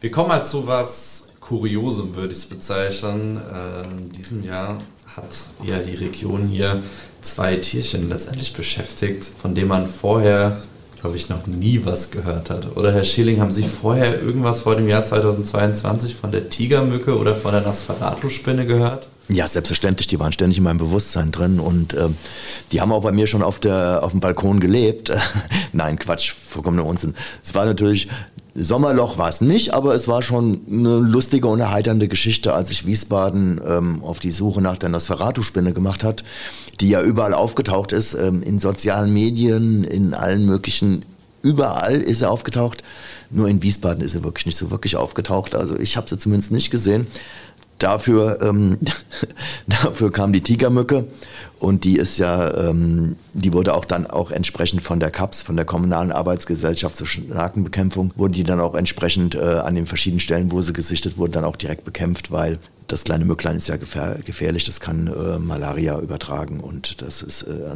[0.00, 3.40] Wir kommen mal zu was Kuriosem, würde ich es bezeichnen.
[3.52, 4.80] Äh, in diesem Jahr
[5.16, 5.30] hat
[5.64, 6.82] ja die Region hier
[7.22, 10.60] zwei Tierchen letztendlich beschäftigt, von denen man vorher
[11.06, 12.76] glaube ich, noch nie was gehört hat.
[12.76, 17.36] Oder Herr Schilling, haben Sie vorher irgendwas vor dem Jahr 2022 von der Tigermücke oder
[17.36, 19.08] von der Nosferatu-Spinne gehört?
[19.28, 22.08] Ja, selbstverständlich, die waren ständig in meinem Bewusstsein drin und äh,
[22.72, 25.12] die haben auch bei mir schon auf, der, auf dem Balkon gelebt.
[25.72, 27.14] Nein, Quatsch, vollkommener Unsinn.
[27.40, 28.08] Es war natürlich,
[28.58, 32.86] Sommerloch war es nicht, aber es war schon eine lustige und erheiternde Geschichte, als ich
[32.86, 36.24] Wiesbaden ähm, auf die Suche nach der Nosferatu-Spinne gemacht hat
[36.80, 41.04] die ja überall aufgetaucht ist, ähm, in sozialen Medien, in allen möglichen,
[41.42, 42.82] überall ist er aufgetaucht.
[43.30, 45.54] Nur in Wiesbaden ist er wirklich nicht so wirklich aufgetaucht.
[45.54, 47.06] Also ich habe sie zumindest nicht gesehen.
[47.78, 48.78] dafür, ähm,
[49.66, 51.06] dafür kam die Tigermücke
[51.58, 55.56] und die ist ja, ähm, die wurde auch dann auch entsprechend von der CAPS, von
[55.56, 60.52] der Kommunalen Arbeitsgesellschaft zur Schnakenbekämpfung, wurden die dann auch entsprechend äh, an den verschiedenen Stellen,
[60.52, 64.18] wo sie gesichtet wurden, dann auch direkt bekämpft, weil das kleine Mücklein ist ja gefähr
[64.24, 67.74] gefährlich, das kann äh, Malaria übertragen und das ist äh,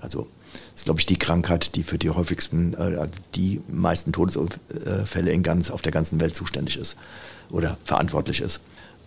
[0.00, 0.26] also
[0.74, 5.70] ist, glaube ich, die Krankheit, die für die häufigsten, äh, die meisten Todesfälle in ganz,
[5.70, 6.96] auf der ganzen Welt zuständig ist
[7.50, 8.60] oder verantwortlich ist.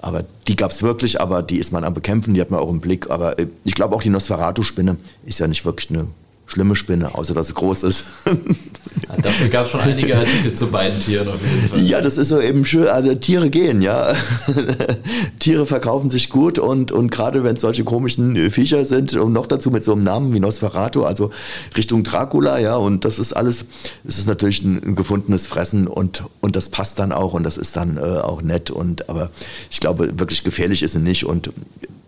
[0.04, 2.70] Aber die gab es wirklich, aber die ist man am Bekämpfen, die hat man auch
[2.70, 3.10] im Blick.
[3.10, 6.10] Aber äh, ich glaube auch die Nosferatu-Spinne ist ja nicht wirklich eine
[6.46, 8.06] schlimme Spinne, außer dass sie groß ist.
[8.26, 11.82] Ja, dafür gab es schon einige Artikel zu beiden Tieren auf jeden Fall.
[11.82, 12.88] Ja, das ist so eben schön.
[12.88, 14.14] Also Tiere gehen, ja.
[15.39, 19.48] Tiere verkaufen sich gut und, und gerade wenn es solche komischen Viecher sind und noch
[19.48, 21.32] dazu mit so einem Namen wie Nosferatu, also
[21.76, 23.66] Richtung Dracula, ja, und das ist alles,
[24.06, 27.58] es ist natürlich ein, ein, gefundenes Fressen und, und das passt dann auch und das
[27.58, 29.32] ist dann äh, auch nett und aber
[29.72, 31.52] ich glaube, wirklich gefährlich ist sie nicht und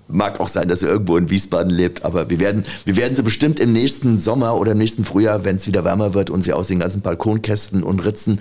[0.07, 3.23] Mag auch sein, dass sie irgendwo in Wiesbaden lebt, aber wir werden, wir werden sie
[3.23, 6.53] bestimmt im nächsten Sommer oder im nächsten Frühjahr, wenn es wieder wärmer wird und sie
[6.53, 8.39] aus den ganzen Balkonkästen und Ritzen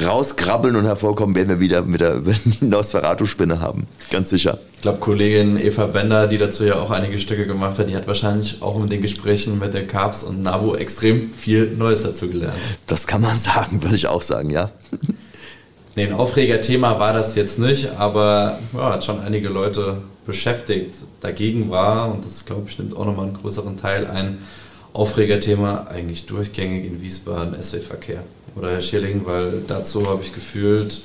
[0.00, 2.22] rauskrabbeln und hervorkommen, werden wir wieder mit der
[2.60, 3.88] Nosferatu-Spinne haben.
[4.10, 4.58] Ganz sicher.
[4.76, 8.06] Ich glaube, Kollegin Eva Bender, die dazu ja auch einige Stücke gemacht hat, die hat
[8.06, 12.56] wahrscheinlich auch in den Gesprächen mit der Carps und NABU extrem viel Neues dazu gelernt.
[12.86, 14.70] Das kann man sagen, würde ich auch sagen, ja.
[15.96, 20.94] Nee, ein Aufregerthema war das jetzt nicht, aber ja, hat schon einige Leute beschäftigt.
[21.20, 24.38] Dagegen war, und das glaube ich nimmt auch nochmal einen größeren Teil ein,
[24.92, 28.22] Aufregerthema eigentlich durchgängig in Wiesbaden SW-Verkehr.
[28.56, 31.00] Oder Herr Schilling, weil dazu habe ich gefühlt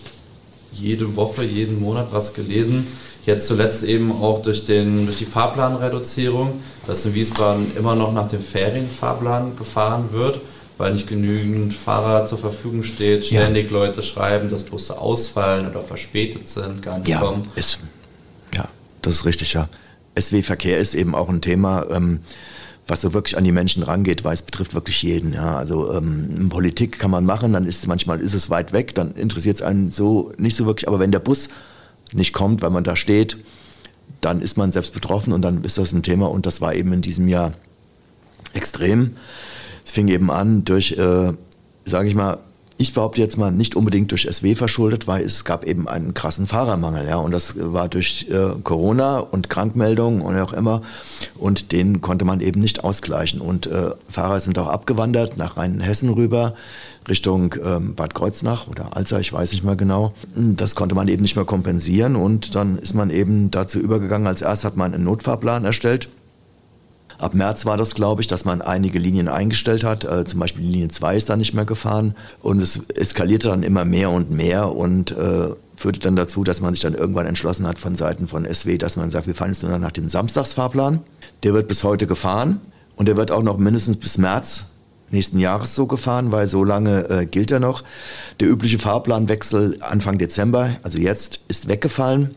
[0.72, 2.88] jede Woche, jeden Monat was gelesen.
[3.26, 8.28] Jetzt zuletzt eben auch durch, den, durch die Fahrplanreduzierung, dass in Wiesbaden immer noch nach
[8.28, 10.42] dem Ferienfahrplan gefahren wird,
[10.78, 13.26] weil nicht genügend Fahrer zur Verfügung steht.
[13.26, 13.78] Ständig ja.
[13.78, 17.44] Leute schreiben, dass Busse ausfallen oder verspätet sind, gar nicht ja, kommen.
[17.56, 17.80] Ist
[19.06, 19.70] das ist richtig, ja.
[20.20, 22.20] SW-Verkehr ist eben auch ein Thema, ähm,
[22.88, 25.34] was so wirklich an die Menschen rangeht, weil es betrifft wirklich jeden.
[25.34, 25.58] Ja.
[25.58, 29.58] Also ähm, Politik kann man machen, dann ist manchmal ist es weit weg, dann interessiert
[29.58, 30.88] es einen so nicht so wirklich.
[30.88, 31.50] Aber wenn der Bus
[32.14, 33.38] nicht kommt, weil man da steht,
[34.22, 36.30] dann ist man selbst betroffen und dann ist das ein Thema.
[36.30, 37.54] Und das war eben in diesem Jahr
[38.54, 39.18] extrem.
[39.84, 41.34] Es fing eben an durch, äh,
[41.86, 42.38] sage ich mal,
[42.78, 46.46] ich behaupte jetzt mal nicht unbedingt durch SW verschuldet, weil es gab eben einen krassen
[46.46, 50.82] Fahrermangel, ja, und das war durch äh, Corona und Krankmeldungen und auch immer,
[51.36, 53.40] und den konnte man eben nicht ausgleichen.
[53.40, 56.56] Und äh, Fahrer sind auch abgewandert nach Rheinhessen rüber,
[57.08, 60.14] Richtung ähm, Bad Kreuznach oder Alzer, ich weiß nicht mehr genau.
[60.36, 64.28] Das konnte man eben nicht mehr kompensieren und dann ist man eben dazu übergegangen.
[64.28, 66.10] Als erst hat man einen Notfahrplan erstellt
[67.18, 70.04] Ab März war das, glaube ich, dass man einige Linien eingestellt hat.
[70.04, 72.16] Äh, zum Beispiel Linie 2 ist da nicht mehr gefahren.
[72.42, 76.74] Und es eskalierte dann immer mehr und mehr und äh, führte dann dazu, dass man
[76.74, 79.64] sich dann irgendwann entschlossen hat von Seiten von SW, dass man sagt, wir fahren jetzt
[79.64, 81.02] nur noch nach dem Samstagsfahrplan.
[81.44, 82.60] Der wird bis heute gefahren
[82.96, 84.72] und der wird auch noch mindestens bis März
[85.12, 87.84] nächsten Jahres so gefahren, weil so lange äh, gilt er noch.
[88.40, 92.36] Der übliche Fahrplanwechsel Anfang Dezember, also jetzt, ist weggefallen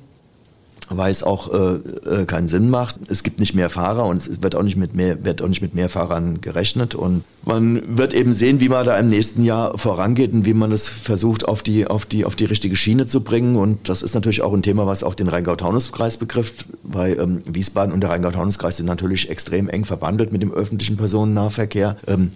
[0.90, 2.96] weil es auch äh, äh, keinen Sinn macht.
[3.08, 5.62] Es gibt nicht mehr Fahrer und es wird auch nicht mit mehr, wird auch nicht
[5.62, 6.94] mit mehr Fahrern gerechnet.
[6.94, 10.72] Und man wird eben sehen, wie man da im nächsten Jahr vorangeht und wie man
[10.72, 13.56] es versucht, auf die, auf die, auf die richtige Schiene zu bringen.
[13.56, 17.92] Und das ist natürlich auch ein Thema, was auch den Rheingau-Taunus-Kreis betrifft, weil ähm, Wiesbaden
[17.92, 21.96] und der Rheingau-Taunus-Kreis sind natürlich extrem eng verbandelt mit dem öffentlichen Personennahverkehr.
[22.06, 22.32] Ähm,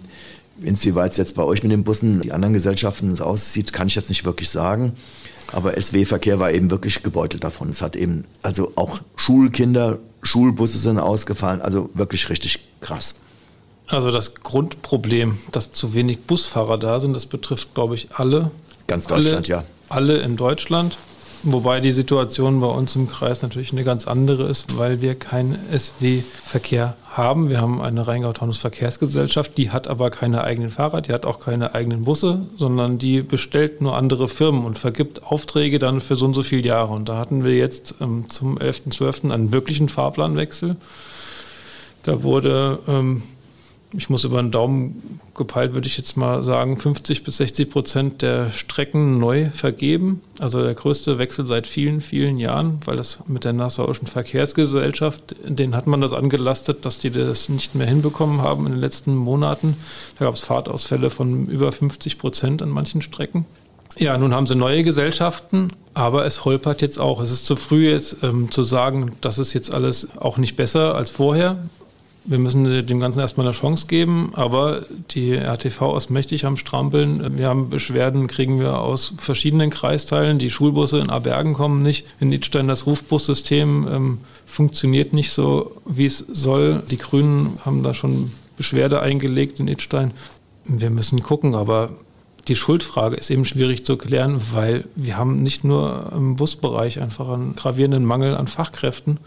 [0.61, 4.09] Inwieweit es jetzt bei euch mit den Bussen, die anderen Gesellschaften aussieht, kann ich jetzt
[4.09, 4.93] nicht wirklich sagen.
[5.53, 7.69] Aber SW-Verkehr war eben wirklich gebeutelt davon.
[7.69, 13.15] Es hat eben, also auch Schulkinder, Schulbusse sind ausgefallen, also wirklich richtig krass.
[13.87, 18.51] Also das Grundproblem, dass zu wenig Busfahrer da sind, das betrifft, glaube ich, alle.
[18.87, 19.63] Ganz Deutschland, alle, ja.
[19.89, 20.97] Alle in Deutschland.
[21.43, 25.59] Wobei die Situation bei uns im Kreis natürlich eine ganz andere ist, weil wir keinen
[25.77, 27.49] SW-Verkehr haben.
[27.49, 32.03] Wir haben eine Rheingau-Taunus-Verkehrsgesellschaft, die hat aber keine eigenen Fahrer, die hat auch keine eigenen
[32.03, 36.41] Busse, sondern die bestellt nur andere Firmen und vergibt Aufträge dann für so und so
[36.41, 36.93] viele Jahre.
[36.93, 39.31] Und da hatten wir jetzt ähm, zum 11.12.
[39.31, 40.75] einen wirklichen Fahrplanwechsel.
[42.03, 43.23] Da wurde ähm,
[43.95, 48.21] ich muss über den Daumen gepeilt, würde ich jetzt mal sagen, 50 bis 60 Prozent
[48.21, 50.21] der Strecken neu vergeben.
[50.39, 55.75] Also der größte Wechsel seit vielen, vielen Jahren, weil das mit der Nassauischen Verkehrsgesellschaft, den
[55.75, 59.77] hat man das angelastet, dass die das nicht mehr hinbekommen haben in den letzten Monaten.
[60.17, 63.45] Da gab es Fahrtausfälle von über 50 Prozent an manchen Strecken.
[63.97, 67.21] Ja, nun haben sie neue Gesellschaften, aber es holpert jetzt auch.
[67.21, 70.95] Es ist zu früh jetzt ähm, zu sagen, das ist jetzt alles auch nicht besser
[70.95, 71.57] als vorher
[72.25, 77.37] Wir müssen dem Ganzen erstmal eine Chance geben, aber die RTV ist mächtig am Strampeln.
[77.37, 80.39] Wir haben Beschwerden, kriegen wir aus verschiedenen Kreisteilen.
[80.39, 82.05] Die Schulbusse in Abergen kommen nicht.
[82.21, 86.81] In Idstein das Rufbussystem ähm, funktioniert nicht so, wie es soll.
[86.89, 90.11] Die Grünen haben da schon Beschwerde eingelegt in Idstein.
[90.63, 91.89] Wir müssen gucken, aber
[92.47, 97.29] die Schuldfrage ist eben schwierig zu klären, weil wir haben nicht nur im Busbereich einfach
[97.29, 99.19] einen gravierenden Mangel an Fachkräften,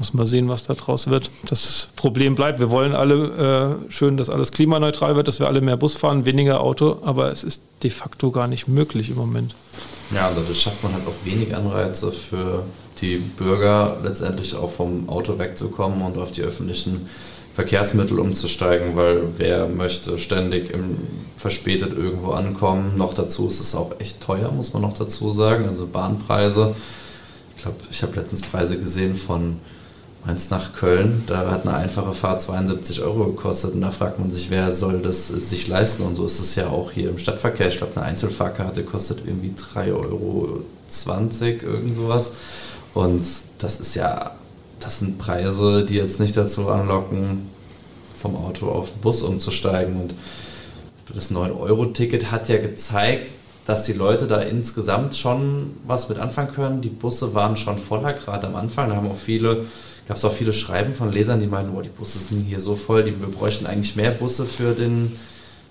[0.00, 1.30] muss mal sehen, was daraus wird.
[1.46, 2.58] Das Problem bleibt.
[2.58, 6.24] Wir wollen alle äh, schön, dass alles klimaneutral wird, dass wir alle mehr Bus fahren,
[6.24, 9.54] weniger Auto, aber es ist de facto gar nicht möglich im Moment.
[10.14, 12.62] Ja, also das schafft man halt auch wenig Anreize für
[13.02, 17.06] die Bürger, letztendlich auch vom Auto wegzukommen und auf die öffentlichen
[17.54, 20.96] Verkehrsmittel umzusteigen, weil wer möchte ständig im,
[21.36, 22.96] verspätet irgendwo ankommen.
[22.96, 25.68] Noch dazu ist es auch echt teuer, muss man noch dazu sagen.
[25.68, 26.74] Also Bahnpreise.
[27.56, 29.58] Ich glaube, ich habe letztens Preise gesehen von
[30.24, 34.30] Mainz nach Köln, da hat eine einfache Fahrt 72 Euro gekostet und da fragt man
[34.30, 37.68] sich, wer soll das sich leisten und so ist es ja auch hier im Stadtverkehr.
[37.68, 40.62] Ich glaube, eine Einzelfahrkarte kostet irgendwie 3,20 Euro,
[41.62, 42.32] irgend sowas
[42.92, 43.24] und
[43.58, 44.32] das ist ja,
[44.78, 47.48] das sind Preise, die jetzt nicht dazu anlocken,
[48.20, 50.14] vom Auto auf den Bus umzusteigen und
[51.14, 53.32] das 9-Euro-Ticket hat ja gezeigt,
[53.66, 56.80] dass die Leute da insgesamt schon was mit anfangen können.
[56.82, 58.88] Die Busse waren schon voller, gerade am Anfang.
[58.88, 59.66] Da haben auch viele
[60.10, 62.74] gab es auch viele Schreiben von Lesern, die meinen, oh, die Busse sind hier so
[62.74, 65.12] voll, die, wir bräuchten eigentlich mehr Busse für, den,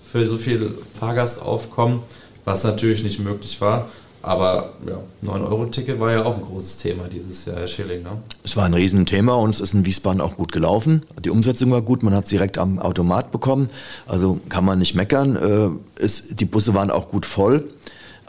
[0.02, 2.00] für so viel Fahrgastaufkommen,
[2.46, 3.90] was natürlich nicht möglich war.
[4.22, 8.02] Aber ja, 9-Euro-Ticket war ja auch ein großes Thema dieses Jahr, Herr Schilling.
[8.02, 8.12] Ne?
[8.42, 11.02] Es war ein Riesenthema und es ist in Wiesbaden auch gut gelaufen.
[11.22, 13.68] Die Umsetzung war gut, man hat es direkt am Automat bekommen.
[14.06, 15.36] Also kann man nicht meckern.
[15.36, 17.68] Äh, es, die Busse waren auch gut voll.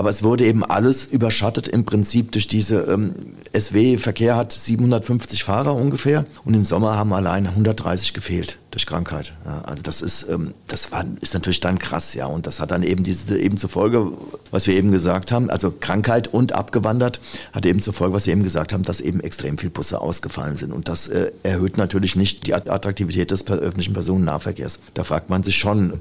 [0.02, 3.14] Aber es wurde eben alles überschattet im Prinzip durch diese ähm,
[3.56, 9.34] SW-Verkehr hat 750 Fahrer ungefähr und im Sommer haben allein 130 gefehlt durch Krankheit.
[9.46, 12.26] Ja, also das ist, ähm, das war, ist natürlich dann krass, ja.
[12.26, 14.12] Und das hat dann eben diese eben zur Folge,
[14.50, 17.20] was wir eben gesagt haben, also Krankheit und abgewandert,
[17.54, 20.58] hat eben zur Folge, was wir eben gesagt haben, dass eben extrem viele Busse ausgefallen
[20.58, 20.72] sind.
[20.72, 24.80] Und das äh, erhöht natürlich nicht die Attraktivität des öffentlichen Personennahverkehrs.
[24.96, 26.00] Da fragt man sich schon,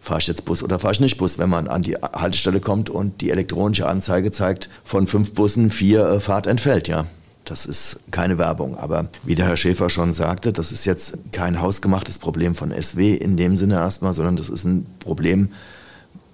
[0.00, 2.90] fahre ich jetzt Bus oder fahre ich nicht Bus, wenn man an die Haltestelle kommt
[2.90, 7.06] und die elektronische Anzeige zeigt, von fünf Bussen vier äh, Fahrt entfällt, ja.
[7.44, 8.76] Das ist keine Werbung.
[8.78, 13.14] Aber wie der Herr Schäfer schon sagte, das ist jetzt kein hausgemachtes Problem von SW
[13.14, 15.48] in dem Sinne erstmal, sondern das ist ein Problem,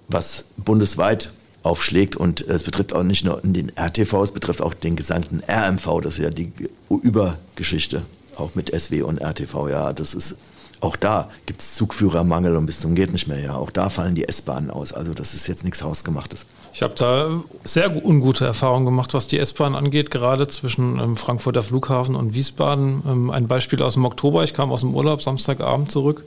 [0.07, 1.31] was bundesweit
[1.63, 6.01] aufschlägt und es betrifft auch nicht nur den RTV, es betrifft auch den gesamten RMV,
[6.01, 6.51] das ist ja die
[6.89, 8.03] Übergeschichte,
[8.35, 9.69] auch mit SW und RTV.
[9.69, 10.37] Ja, das ist
[10.79, 13.39] auch da gibt es Zugführermangel und bis zum geht nicht mehr.
[13.39, 14.93] Ja, auch da fallen die S-Bahnen aus.
[14.93, 16.45] Also das ist jetzt nichts Hausgemachtes.
[16.73, 21.63] Ich habe da sehr ungute Erfahrungen gemacht, was die S-Bahn angeht, gerade zwischen ähm, Frankfurter
[21.63, 23.01] Flughafen und Wiesbaden.
[23.07, 24.43] Ähm, ein Beispiel aus dem Oktober.
[24.43, 26.23] Ich kam aus dem Urlaub Samstagabend zurück.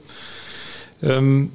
[1.02, 1.52] Ähm,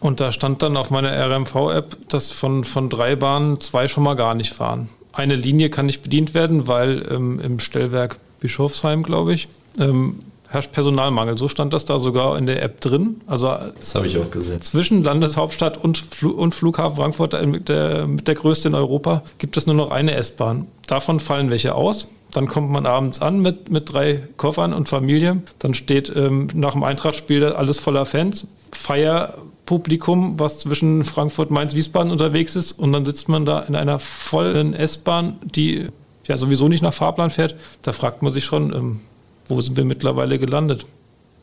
[0.00, 4.14] und da stand dann auf meiner RMV-App, dass von, von drei Bahnen zwei schon mal
[4.14, 4.90] gar nicht fahren.
[5.12, 10.20] Eine Linie kann nicht bedient werden, weil ähm, im Stellwerk Bischofsheim, glaube ich, ähm,
[10.56, 11.38] herrscht Personalmangel.
[11.38, 13.20] So stand das da sogar in der App drin.
[13.26, 14.60] Also das habe ich auch gesehen.
[14.62, 19.22] Zwischen Landeshauptstadt und, Fl und Flughafen Frankfurt, äh, mit der, mit der größte in Europa,
[19.38, 20.66] gibt es nur noch eine S-Bahn.
[20.86, 22.08] Davon fallen welche aus.
[22.32, 25.42] Dann kommt man abends an mit, mit drei Koffern und Familie.
[25.58, 28.46] Dann steht ähm, nach dem Eintrachtspiel alles voller Fans.
[28.72, 32.72] Feierpublikum, was zwischen Frankfurt, Mainz, Wiesbaden unterwegs ist.
[32.72, 35.88] Und dann sitzt man da in einer vollen S-Bahn, die
[36.26, 37.54] ja sowieso nicht nach Fahrplan fährt.
[37.82, 39.00] Da fragt man sich schon, ähm,
[39.48, 40.86] wo sind wir mittlerweile gelandet?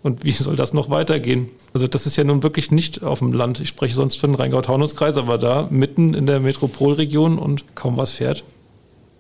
[0.04, 1.50] Und wie soll das noch weitergehen?
[1.74, 3.62] Also das ist ja nun wirklich nicht auf dem Land.
[3.62, 8.12] Ich spreche sonst für den Rheingau-Taunus-Kreis, aber da mitten in der Metropolregion und kaum was
[8.12, 8.44] fährt.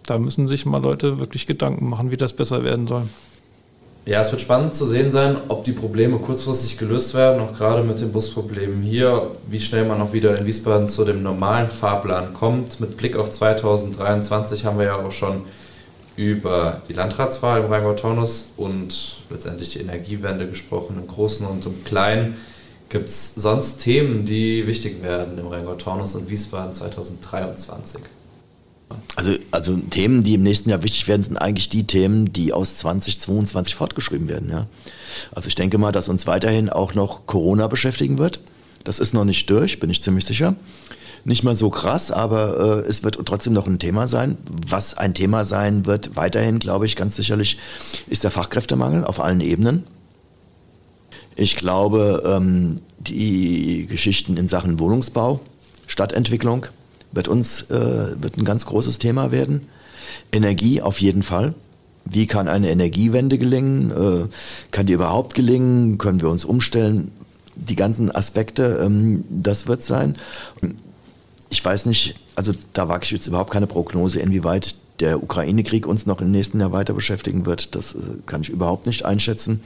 [0.05, 3.03] Da müssen sich mal Leute wirklich Gedanken machen, wie das besser werden soll.
[4.05, 7.83] Ja, es wird spannend zu sehen sein, ob die Probleme kurzfristig gelöst werden, auch gerade
[7.83, 12.33] mit den Busproblemen hier, wie schnell man auch wieder in Wiesbaden zu dem normalen Fahrplan
[12.33, 12.81] kommt.
[12.81, 15.43] Mit Blick auf 2023 haben wir ja auch schon
[16.15, 22.35] über die Landratswahl im Rheingau-Taunus und letztendlich die Energiewende gesprochen, im Großen und im Kleinen.
[22.89, 28.01] Gibt es sonst Themen, die wichtig werden im Rheingau-Taunus und Wiesbaden 2023?
[29.15, 32.77] Also, also Themen, die im nächsten Jahr wichtig werden, sind eigentlich die Themen, die aus
[32.77, 34.51] 2022 fortgeschrieben werden.
[34.51, 34.67] Ja?
[35.33, 38.39] Also ich denke mal, dass uns weiterhin auch noch Corona beschäftigen wird.
[38.83, 40.55] Das ist noch nicht durch, bin ich ziemlich sicher
[41.25, 44.37] nicht mal so krass, aber äh, es wird trotzdem noch ein Thema sein.
[44.67, 47.57] Was ein Thema sein wird, weiterhin, glaube ich, ganz sicherlich,
[48.07, 49.83] ist der Fachkräftemangel auf allen Ebenen.
[51.35, 55.39] Ich glaube, ähm, die Geschichten in Sachen Wohnungsbau,
[55.87, 56.67] Stadtentwicklung
[57.11, 59.69] wird uns äh, wird ein ganz großes Thema werden.
[60.31, 61.53] Energie auf jeden Fall.
[62.05, 63.91] Wie kann eine Energiewende gelingen?
[63.91, 64.27] Äh,
[64.71, 65.97] kann die überhaupt gelingen?
[65.97, 67.11] Können wir uns umstellen?
[67.55, 70.17] Die ganzen Aspekte, ähm, das wird sein.
[71.53, 76.07] Ich weiß nicht, also da wage ich jetzt überhaupt keine Prognose, inwieweit der Ukraine-Krieg uns
[76.07, 77.75] noch im nächsten Jahr weiter beschäftigen wird.
[77.75, 79.61] Das äh, kann ich überhaupt nicht einschätzen,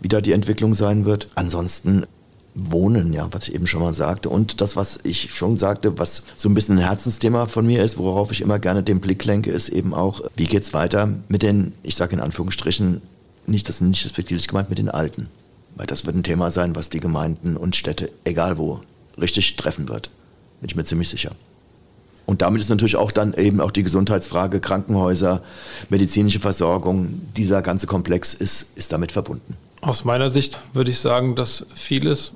[0.00, 1.26] wie da die Entwicklung sein wird.
[1.34, 2.06] Ansonsten
[2.54, 4.28] Wohnen, ja, was ich eben schon mal sagte.
[4.28, 7.98] Und das, was ich schon sagte, was so ein bisschen ein Herzensthema von mir ist,
[7.98, 11.72] worauf ich immer gerne den Blick lenke, ist eben auch, wie geht's weiter mit den,
[11.82, 13.02] ich sage in Anführungsstrichen,
[13.46, 15.26] nicht das nicht respektierlich gemeint, mit den Alten.
[15.74, 18.80] Weil das wird ein Thema sein, was die Gemeinden und Städte, egal wo,
[19.18, 20.08] richtig treffen wird.
[20.62, 21.32] Bin ich mir ziemlich sicher.
[22.24, 25.42] Und damit ist natürlich auch dann eben auch die Gesundheitsfrage, Krankenhäuser,
[25.90, 29.56] medizinische Versorgung, dieser ganze Komplex ist, ist damit verbunden.
[29.80, 32.32] Aus meiner Sicht würde ich sagen, dass vieles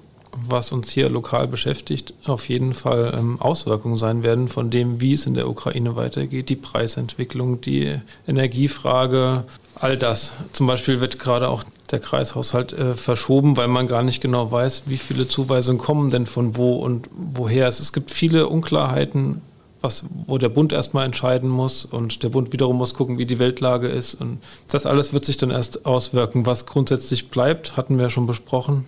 [0.48, 5.12] was uns hier lokal beschäftigt, auf jeden Fall ähm, Auswirkungen sein werden von dem, wie
[5.12, 9.44] es in der Ukraine weitergeht, die Preisentwicklung, die Energiefrage,
[9.80, 10.32] all das.
[10.52, 14.84] Zum Beispiel wird gerade auch der Kreishaushalt äh, verschoben, weil man gar nicht genau weiß,
[14.86, 17.68] wie viele Zuweisungen kommen denn von wo und woher.
[17.68, 19.40] Es, es gibt viele Unklarheiten,
[19.80, 23.38] was, wo der Bund erstmal entscheiden muss und der Bund wiederum muss gucken, wie die
[23.38, 24.14] Weltlage ist.
[24.14, 26.44] Und das alles wird sich dann erst auswirken.
[26.44, 28.84] Was grundsätzlich bleibt, hatten wir ja schon besprochen,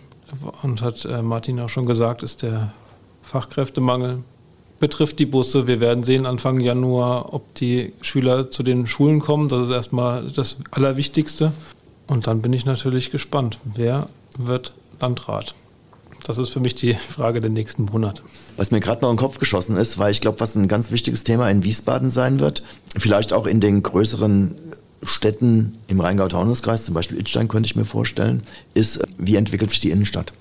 [0.63, 2.73] und hat äh, Martin auch schon gesagt, ist der
[3.23, 4.23] Fachkräftemangel.
[4.81, 5.67] Betrifft die Busse.
[5.67, 9.49] Wir werden sehen Anfang Januar, ob die Schüler zu den Schulen kommen.
[9.49, 11.53] Das ist erstmal das Allerwichtigste.
[12.07, 14.07] Und dann bin ich natürlich gespannt, wer
[14.39, 15.55] wird Landrat?
[16.25, 18.23] Das ist für mich die Frage der nächsten Monate.
[18.57, 20.91] Was mir gerade noch in den Kopf geschossen ist, weil ich glaube, was ein ganz
[20.91, 22.63] wichtiges Thema in Wiesbaden sein wird,
[22.97, 24.55] vielleicht auch in den größeren
[25.03, 28.43] Städten im Rheingau-Taunus-Kreis, zum Beispiel Idstein könnte ich mir vorstellen,
[28.75, 30.33] ist, wie entwickelt sich die Innenstadt?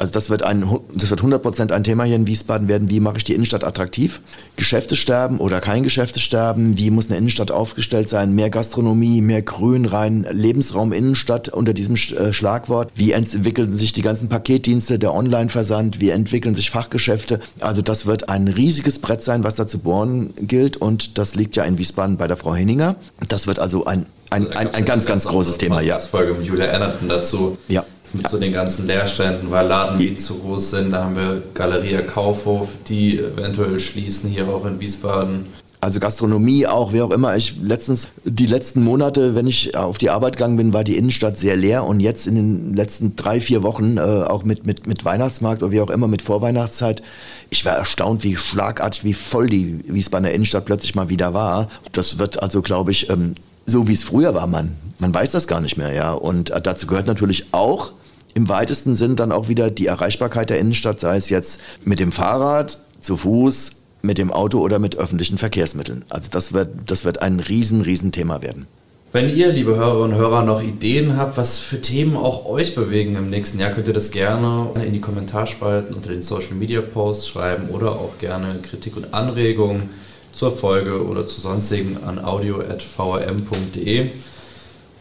[0.00, 2.88] Also das wird, ein, das wird 100% ein Thema hier in Wiesbaden werden.
[2.88, 4.22] Wie mache ich die Innenstadt attraktiv?
[4.56, 6.78] Geschäfte sterben oder kein Geschäfte sterben?
[6.78, 8.34] Wie muss eine Innenstadt aufgestellt sein?
[8.34, 12.90] Mehr Gastronomie, mehr Grün, rein Lebensraum Innenstadt unter diesem äh, Schlagwort.
[12.94, 16.00] Wie entwickeln sich die ganzen Paketdienste, der Online-Versand?
[16.00, 17.38] Wie entwickeln sich Fachgeschäfte?
[17.60, 20.78] Also das wird ein riesiges Brett sein, was da zu bohren gilt.
[20.78, 22.96] Und das liegt ja in Wiesbaden bei der Frau Henninger.
[23.28, 25.98] Das wird also ein, ein, also ein, ein ganz, ganz großes Thema, ja.
[25.98, 27.58] Folge mit Julia Ennerton dazu.
[27.68, 30.92] Ja mit so den ganzen Leerständen, weil Laden die zu groß sind.
[30.92, 35.46] Da haben wir Galeria Kaufhof, die eventuell schließen hier auch in Wiesbaden.
[35.82, 37.36] Also Gastronomie auch, wie auch immer.
[37.36, 41.38] Ich letztens, die letzten Monate, wenn ich auf die Arbeit gegangen bin, war die Innenstadt
[41.38, 45.06] sehr leer und jetzt in den letzten drei, vier Wochen, äh, auch mit, mit, mit
[45.06, 47.02] Weihnachtsmarkt oder wie auch immer, mit Vorweihnachtszeit,
[47.48, 51.70] ich war erstaunt, wie schlagartig, wie voll die Wiesbadener Innenstadt plötzlich mal wieder war.
[51.92, 53.34] Das wird also, glaube ich, ähm,
[53.64, 56.12] so wie es früher war, man, man weiß das gar nicht mehr, ja.
[56.12, 57.92] Und äh, dazu gehört natürlich auch,
[58.34, 62.12] im weitesten Sinn dann auch wieder die Erreichbarkeit der Innenstadt, sei es jetzt mit dem
[62.12, 63.72] Fahrrad, zu Fuß,
[64.02, 66.04] mit dem Auto oder mit öffentlichen Verkehrsmitteln.
[66.08, 68.66] Also das wird, das wird ein riesen, riesen Thema werden.
[69.12, 73.16] Wenn ihr, liebe Hörerinnen und Hörer, noch Ideen habt, was für Themen auch euch bewegen
[73.16, 77.26] im nächsten Jahr, könnt ihr das gerne in die Kommentarspalten unter den Social Media Posts
[77.26, 79.90] schreiben oder auch gerne Kritik und Anregungen
[80.32, 84.06] zur Folge oder zu sonstigen an audio.vrm.de.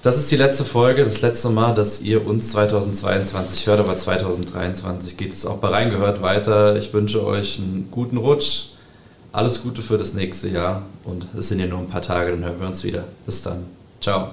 [0.01, 5.17] Das ist die letzte Folge, das letzte Mal, dass ihr uns 2022 hört, aber 2023
[5.17, 6.77] geht es auch bei Reingehört weiter.
[6.77, 8.67] Ich wünsche euch einen guten Rutsch,
[9.33, 12.45] alles Gute für das nächste Jahr und es sind ja nur ein paar Tage, dann
[12.45, 13.03] hören wir uns wieder.
[13.25, 13.65] Bis dann.
[13.99, 14.29] Ciao.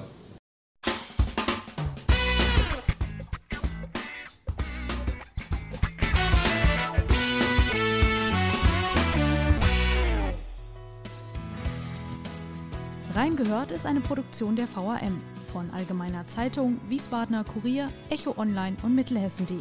[13.16, 15.20] Reingehört ist eine Produktion der VRM
[15.56, 19.56] von Allgemeiner Zeitung, Wiesbadener Kurier, Echo Online und Mittelhessen.de.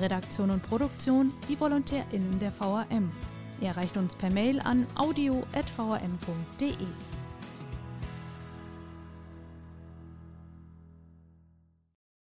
[0.00, 3.12] Redaktion und Produktion die VolontärInnen der VRM.
[3.60, 6.72] Ihr erreicht uns per Mail an audio.vrm.de.